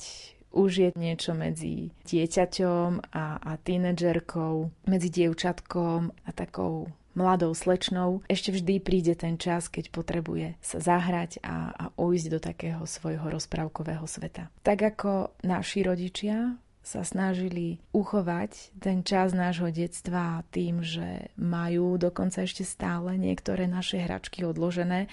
už 0.50 0.70
je 0.82 0.90
niečo 0.98 1.32
medzi 1.32 1.94
dieťaťom 2.10 3.14
a, 3.14 3.38
a 3.38 3.52
tínedžerkou, 3.54 4.70
medzi 4.90 5.08
dievčatkom 5.08 6.10
a 6.26 6.30
takou 6.34 6.90
mladou 7.14 7.52
slečnou, 7.54 8.22
ešte 8.30 8.54
vždy 8.54 8.80
príde 8.80 9.14
ten 9.18 9.36
čas, 9.36 9.66
keď 9.66 9.90
potrebuje 9.90 10.54
sa 10.62 10.78
zahrať 10.78 11.42
a, 11.42 11.70
a 11.74 11.84
ujsť 11.98 12.26
do 12.30 12.38
takého 12.38 12.82
svojho 12.86 13.26
rozprávkového 13.26 14.04
sveta. 14.06 14.48
Tak 14.62 14.96
ako 14.96 15.34
naši 15.42 15.82
rodičia 15.86 16.54
sa 16.80 17.04
snažili 17.04 17.78
uchovať 17.92 18.80
ten 18.80 19.04
čas 19.04 19.36
nášho 19.36 19.68
detstva 19.68 20.42
tým, 20.48 20.80
že 20.80 21.28
majú 21.36 22.00
dokonca 22.00 22.42
ešte 22.42 22.64
stále 22.64 23.20
niektoré 23.20 23.68
naše 23.68 24.00
hračky 24.00 24.42
odložené 24.48 25.06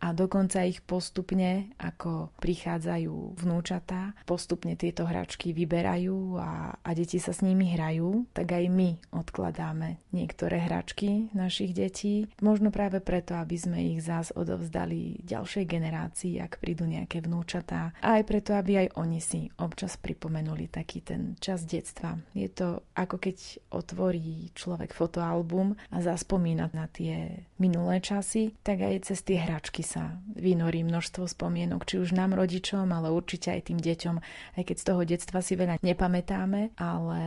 a 0.00 0.16
dokonca 0.16 0.64
ich 0.64 0.80
postupne, 0.80 1.76
ako 1.76 2.32
prichádzajú 2.40 3.36
vnúčatá, 3.36 4.16
postupne 4.24 4.72
tieto 4.74 5.04
hračky 5.04 5.52
vyberajú 5.52 6.40
a, 6.40 6.80
a 6.80 6.90
deti 6.96 7.20
sa 7.20 7.36
s 7.36 7.44
nimi 7.44 7.76
hrajú, 7.76 8.24
tak 8.32 8.56
aj 8.56 8.64
my 8.72 8.96
odkladáme 9.12 10.00
niektoré 10.16 10.64
hračky 10.64 11.28
našich 11.36 11.76
detí. 11.76 12.32
Možno 12.40 12.72
práve 12.72 13.04
preto, 13.04 13.36
aby 13.36 13.60
sme 13.60 13.78
ich 13.92 14.00
zás 14.00 14.32
odovzdali 14.32 15.20
ďalšej 15.28 15.64
generácii, 15.68 16.40
ak 16.40 16.64
prídu 16.64 16.88
nejaké 16.88 17.20
vnúčatá. 17.20 17.92
A 18.00 18.16
aj 18.18 18.24
preto, 18.24 18.56
aby 18.56 18.88
aj 18.88 18.88
oni 18.96 19.20
si 19.20 19.52
občas 19.60 20.00
pripomenuli 20.00 20.72
taký 20.72 21.04
ten 21.04 21.36
čas 21.36 21.68
detstva. 21.68 22.16
Je 22.32 22.48
to 22.48 22.80
ako 22.96 23.20
keď 23.20 23.36
otvorí 23.68 24.48
človek 24.56 24.96
fotoalbum 24.96 25.76
a 25.92 25.96
zaspomína 26.00 26.72
na 26.72 26.88
tie 26.88 27.44
minulé 27.60 28.00
časy, 28.00 28.56
tak 28.64 28.80
aj 28.80 29.12
cez 29.12 29.20
tie 29.20 29.36
hračky 29.36 29.84
sa 29.90 30.14
vynorí 30.38 30.86
množstvo 30.86 31.26
spomienok, 31.26 31.82
či 31.82 31.98
už 31.98 32.14
nám 32.14 32.38
rodičom, 32.38 32.86
ale 32.94 33.10
určite 33.10 33.50
aj 33.50 33.74
tým 33.74 33.82
deťom, 33.82 34.16
aj 34.54 34.62
keď 34.62 34.76
z 34.78 34.84
toho 34.86 35.02
detstva 35.02 35.42
si 35.42 35.58
veľa 35.58 35.82
nepamätáme, 35.82 36.78
ale 36.78 37.20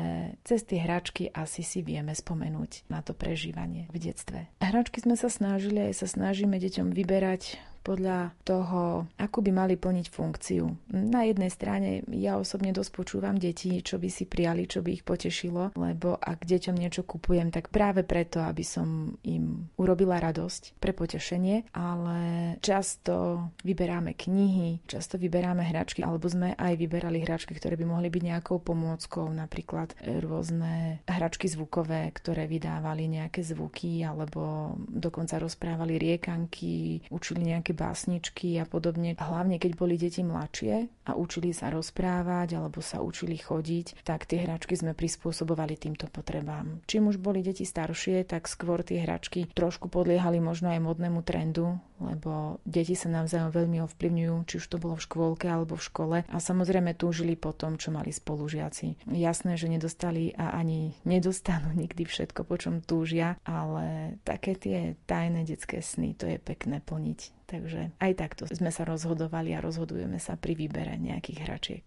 cez 0.48 0.64
tie 0.64 0.80
hračky 0.80 1.28
asi 1.36 1.68
si 1.68 1.84
vieme 1.84 2.16
spomenúť 2.16 2.88
na 2.88 3.04
to 3.04 3.12
prežívanie 3.12 3.92
v 3.92 3.98
detstve. 4.00 4.48
Hračky 4.64 5.04
sme 5.04 5.20
sa 5.20 5.28
snažili 5.28 5.92
aj 5.92 6.00
sa 6.00 6.08
snažíme 6.08 6.56
deťom 6.56 6.96
vyberať 6.96 7.73
podľa 7.84 8.32
toho, 8.48 9.12
ako 9.20 9.40
by 9.44 9.52
mali 9.52 9.76
plniť 9.76 10.08
funkciu. 10.08 10.66
Na 10.96 11.28
jednej 11.28 11.52
strane 11.52 12.08
ja 12.16 12.40
osobne 12.40 12.72
dosť 12.72 12.92
počúvam 12.96 13.36
deti, 13.36 13.84
čo 13.84 14.00
by 14.00 14.08
si 14.08 14.24
prijali, 14.24 14.66
čo 14.66 14.80
by 14.80 14.90
ich 14.96 15.04
potešilo, 15.04 15.76
lebo 15.76 16.16
ak 16.16 16.48
deťom 16.48 16.80
niečo 16.80 17.04
kupujem, 17.04 17.52
tak 17.52 17.68
práve 17.70 18.08
preto, 18.08 18.40
aby 18.40 18.64
som 18.64 19.20
im 19.28 19.68
urobila 19.76 20.24
radosť 20.24 20.80
pre 20.80 20.96
potešenie, 20.96 21.76
ale 21.76 22.20
často 22.64 23.48
vyberáme 23.68 24.16
knihy, 24.16 24.88
často 24.88 25.20
vyberáme 25.20 25.68
hračky, 25.68 26.02
alebo 26.02 26.32
sme 26.32 26.56
aj 26.56 26.74
vyberali 26.80 27.20
hračky, 27.20 27.52
ktoré 27.52 27.76
by 27.76 27.86
mohli 27.86 28.08
byť 28.08 28.24
nejakou 28.24 28.64
pomôckou, 28.64 29.28
napríklad 29.28 29.92
rôzne 30.24 31.04
hračky 31.12 31.52
zvukové, 31.52 32.08
ktoré 32.16 32.48
vydávali 32.48 33.12
nejaké 33.12 33.44
zvuky, 33.44 34.08
alebo 34.08 34.74
dokonca 34.88 35.36
rozprávali 35.36 36.00
riekanky, 36.00 37.04
učili 37.12 37.52
nejaké 37.52 37.73
nejaké 37.74 37.82
básničky 37.82 38.50
a 38.62 38.66
podobne. 38.70 39.18
Hlavne 39.18 39.58
keď 39.58 39.72
boli 39.74 39.98
deti 39.98 40.22
mladšie 40.22 41.10
a 41.10 41.18
učili 41.18 41.52
sa 41.52 41.74
rozprávať 41.74 42.62
alebo 42.62 42.80
sa 42.86 43.02
učili 43.02 43.36
chodiť, 43.42 44.06
tak 44.06 44.30
tie 44.30 44.46
hračky 44.46 44.78
sme 44.78 44.94
prispôsobovali 44.94 45.74
týmto 45.76 46.06
potrebám. 46.08 46.86
Čím 46.86 47.10
už 47.10 47.18
boli 47.18 47.42
deti 47.42 47.66
staršie, 47.66 48.24
tak 48.30 48.46
skôr 48.46 48.86
tie 48.86 49.02
hračky 49.02 49.50
trošku 49.58 49.90
podliehali 49.90 50.38
možno 50.38 50.70
aj 50.70 50.86
modnému 50.86 51.26
trendu, 51.26 51.82
lebo 52.04 52.60
deti 52.68 52.94
sa 52.94 53.08
navzájom 53.08 53.56
veľmi 53.56 53.80
ovplyvňujú, 53.88 54.36
či 54.50 54.56
už 54.60 54.66
to 54.68 54.78
bolo 54.78 55.00
v 55.00 55.06
škôlke 55.08 55.48
alebo 55.48 55.80
v 55.80 55.88
škole 55.88 56.18
a 56.28 56.38
samozrejme 56.38 56.94
túžili 57.00 57.40
po 57.40 57.56
tom, 57.56 57.80
čo 57.80 57.96
mali 57.96 58.12
spolužiaci. 58.12 59.08
Jasné, 59.08 59.56
že 59.56 59.72
nedostali 59.72 60.36
a 60.36 60.54
ani 60.54 60.94
nedostanú 61.08 61.72
nikdy 61.74 62.04
všetko, 62.04 62.44
po 62.44 62.56
čom 62.60 62.84
túžia, 62.84 63.40
ale 63.48 64.18
také 64.28 64.60
tie 64.60 65.00
tajné 65.08 65.48
detské 65.48 65.80
sny, 65.80 66.14
to 66.20 66.28
je 66.28 66.38
pekné 66.38 66.84
plniť. 66.84 67.20
Takže 67.44 67.82
aj 68.02 68.12
takto 68.18 68.44
sme 68.50 68.74
sa 68.74 68.82
rozhodovali 68.88 69.54
a 69.54 69.62
rozhodujeme 69.62 70.18
sa 70.18 70.34
pri 70.40 70.58
výbere 70.58 70.98
nejakých 70.98 71.40
hračiek. 71.46 71.86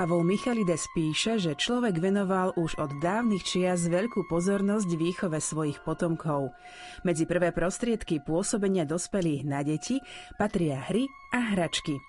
Pavol 0.00 0.24
Michalides 0.24 0.88
píše, 0.96 1.36
že 1.36 1.52
človek 1.52 2.00
venoval 2.00 2.56
už 2.56 2.80
od 2.80 3.04
dávnych 3.04 3.44
čias 3.44 3.84
veľkú 3.84 4.32
pozornosť 4.32 4.96
výchove 4.96 5.36
svojich 5.36 5.84
potomkov. 5.84 6.56
Medzi 7.04 7.28
prvé 7.28 7.52
prostriedky 7.52 8.24
pôsobenia 8.24 8.88
dospelých 8.88 9.44
na 9.44 9.60
deti 9.60 10.00
patria 10.40 10.80
hry 10.88 11.04
a 11.36 11.52
hračky. 11.52 12.00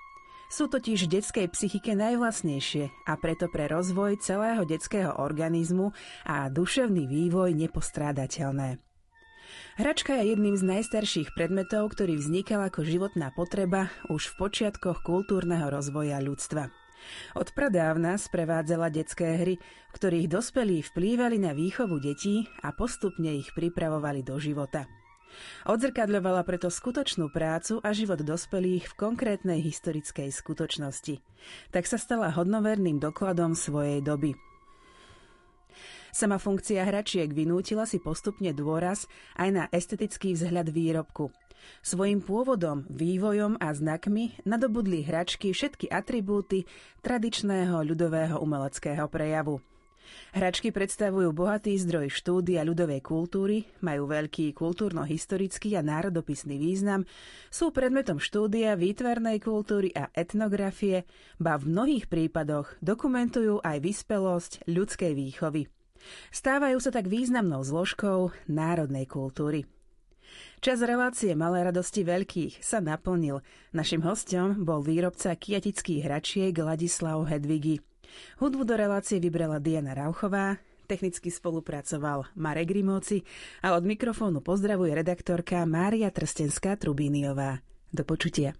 Sú 0.47 0.71
totiž 0.71 1.11
detskej 1.11 1.51
psychike 1.51 1.91
najvlastnejšie 1.91 3.11
a 3.11 3.13
preto 3.19 3.51
pre 3.51 3.67
rozvoj 3.67 4.23
celého 4.23 4.63
detského 4.63 5.11
organizmu 5.19 5.91
a 6.23 6.47
duševný 6.47 7.11
vývoj 7.11 7.51
nepostrádateľné. 7.59 8.79
Hračka 9.75 10.15
je 10.15 10.31
jedným 10.31 10.55
z 10.55 10.63
najstarších 10.63 11.35
predmetov, 11.35 11.91
ktorý 11.91 12.15
vznikal 12.15 12.71
ako 12.71 12.87
životná 12.87 13.35
potreba 13.35 13.91
už 14.07 14.31
v 14.31 14.47
počiatkoch 14.47 15.03
kultúrneho 15.03 15.67
rozvoja 15.67 16.23
ľudstva. 16.23 16.80
Od 17.35 17.47
pradávna 17.51 18.19
sprevádzala 18.19 18.91
detské 18.91 19.39
hry, 19.39 19.55
ktorých 19.95 20.27
dospelí 20.27 20.83
vplývali 20.83 21.37
na 21.39 21.51
výchovu 21.55 21.99
detí 21.99 22.47
a 22.61 22.71
postupne 22.75 23.35
ich 23.35 23.51
pripravovali 23.55 24.21
do 24.23 24.37
života. 24.37 24.87
Odzrkadľovala 25.63 26.43
preto 26.43 26.67
skutočnú 26.67 27.31
prácu 27.31 27.79
a 27.79 27.95
život 27.95 28.19
dospelých 28.19 28.91
v 28.91 28.97
konkrétnej 28.99 29.59
historickej 29.63 30.27
skutočnosti. 30.27 31.23
Tak 31.71 31.87
sa 31.87 31.95
stala 31.95 32.35
hodnoverným 32.35 32.99
dokladom 32.99 33.55
svojej 33.55 34.03
doby. 34.03 34.35
Sama 36.11 36.35
funkcia 36.35 36.83
hračiek 36.83 37.31
vynútila 37.31 37.87
si 37.87 38.03
postupne 38.03 38.51
dôraz 38.51 39.07
aj 39.39 39.49
na 39.55 39.63
estetický 39.71 40.35
vzhľad 40.35 40.67
výrobku. 40.67 41.31
Svojim 41.81 42.21
pôvodom, 42.21 42.85
vývojom 42.89 43.57
a 43.57 43.73
znakmi 43.73 44.37
nadobudli 44.45 45.01
hračky 45.01 45.53
všetky 45.53 45.89
atribúty 45.89 46.69
tradičného 47.01 47.81
ľudového 47.81 48.37
umeleckého 48.39 49.05
prejavu. 49.09 49.61
Hračky 50.31 50.71
predstavujú 50.71 51.31
bohatý 51.35 51.75
zdroj 51.75 52.11
štúdia 52.11 52.63
ľudovej 52.63 53.03
kultúry, 53.03 53.67
majú 53.83 54.07
veľký 54.07 54.55
kultúrno-historický 54.55 55.75
a 55.75 55.83
národopisný 55.83 56.55
význam, 56.55 57.03
sú 57.51 57.71
predmetom 57.75 58.19
štúdia 58.19 58.75
výtvarnej 58.79 59.43
kultúry 59.43 59.91
a 59.91 60.07
etnografie, 60.15 61.03
ba 61.39 61.59
v 61.59 61.71
mnohých 61.71 62.05
prípadoch 62.07 62.79
dokumentujú 62.79 63.59
aj 63.63 63.77
vyspelosť 63.83 64.51
ľudskej 64.67 65.11
výchovy. 65.15 65.67
Stávajú 66.33 66.79
sa 66.81 66.89
tak 66.89 67.11
významnou 67.11 67.61
zložkou 67.61 68.33
národnej 68.49 69.05
kultúry. 69.05 69.67
Čas 70.61 70.81
relácie 70.85 71.33
Malé 71.33 71.65
radosti 71.65 72.05
veľkých 72.05 72.61
sa 72.61 72.79
naplnil. 72.79 73.41
Našim 73.73 74.05
hostom 74.05 74.61
bol 74.61 74.85
výrobca 74.85 75.33
kiatických 75.33 76.05
hračiek 76.05 76.53
Ladislav 76.53 77.25
Hedvigi. 77.27 77.81
Hudbu 78.39 78.63
do 78.63 78.75
relácie 78.75 79.17
vybrala 79.17 79.59
Diana 79.59 79.95
Rauchová, 79.95 80.59
technicky 80.87 81.31
spolupracoval 81.31 82.27
Marek 82.35 82.71
Grimovci 82.71 83.23
a 83.63 83.73
od 83.75 83.83
mikrofónu 83.87 84.43
pozdravuje 84.43 84.91
redaktorka 84.91 85.63
Mária 85.63 86.11
Trstenská-Trubíniová. 86.11 87.63
Do 87.91 88.03
počutia. 88.03 88.55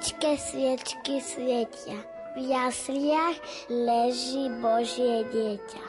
Jedličke 0.00 0.32
sviečky 0.40 1.20
svietia, 1.20 2.00
v 2.32 2.48
jasliach 2.48 3.36
leží 3.68 4.48
Božie 4.64 5.28
dieťa. 5.28 5.84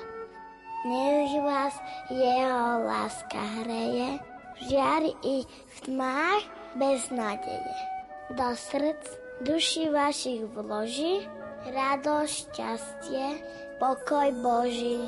Nech 0.83 1.31
vás 1.39 1.71
jeho 2.11 2.83
láska 2.91 3.39
hreje, 3.39 4.19
žiari 4.67 5.15
i 5.23 5.47
v 5.47 5.77
tmách 5.87 6.43
bez 6.75 7.07
nádeje. 7.07 7.71
Do 8.35 8.51
srdc 8.51 9.07
duši 9.47 9.87
vašich 9.95 10.43
vloží, 10.59 11.23
radosť, 11.71 12.35
šťastie, 12.51 13.39
pokoj 13.79 14.27
Boží. 14.43 15.07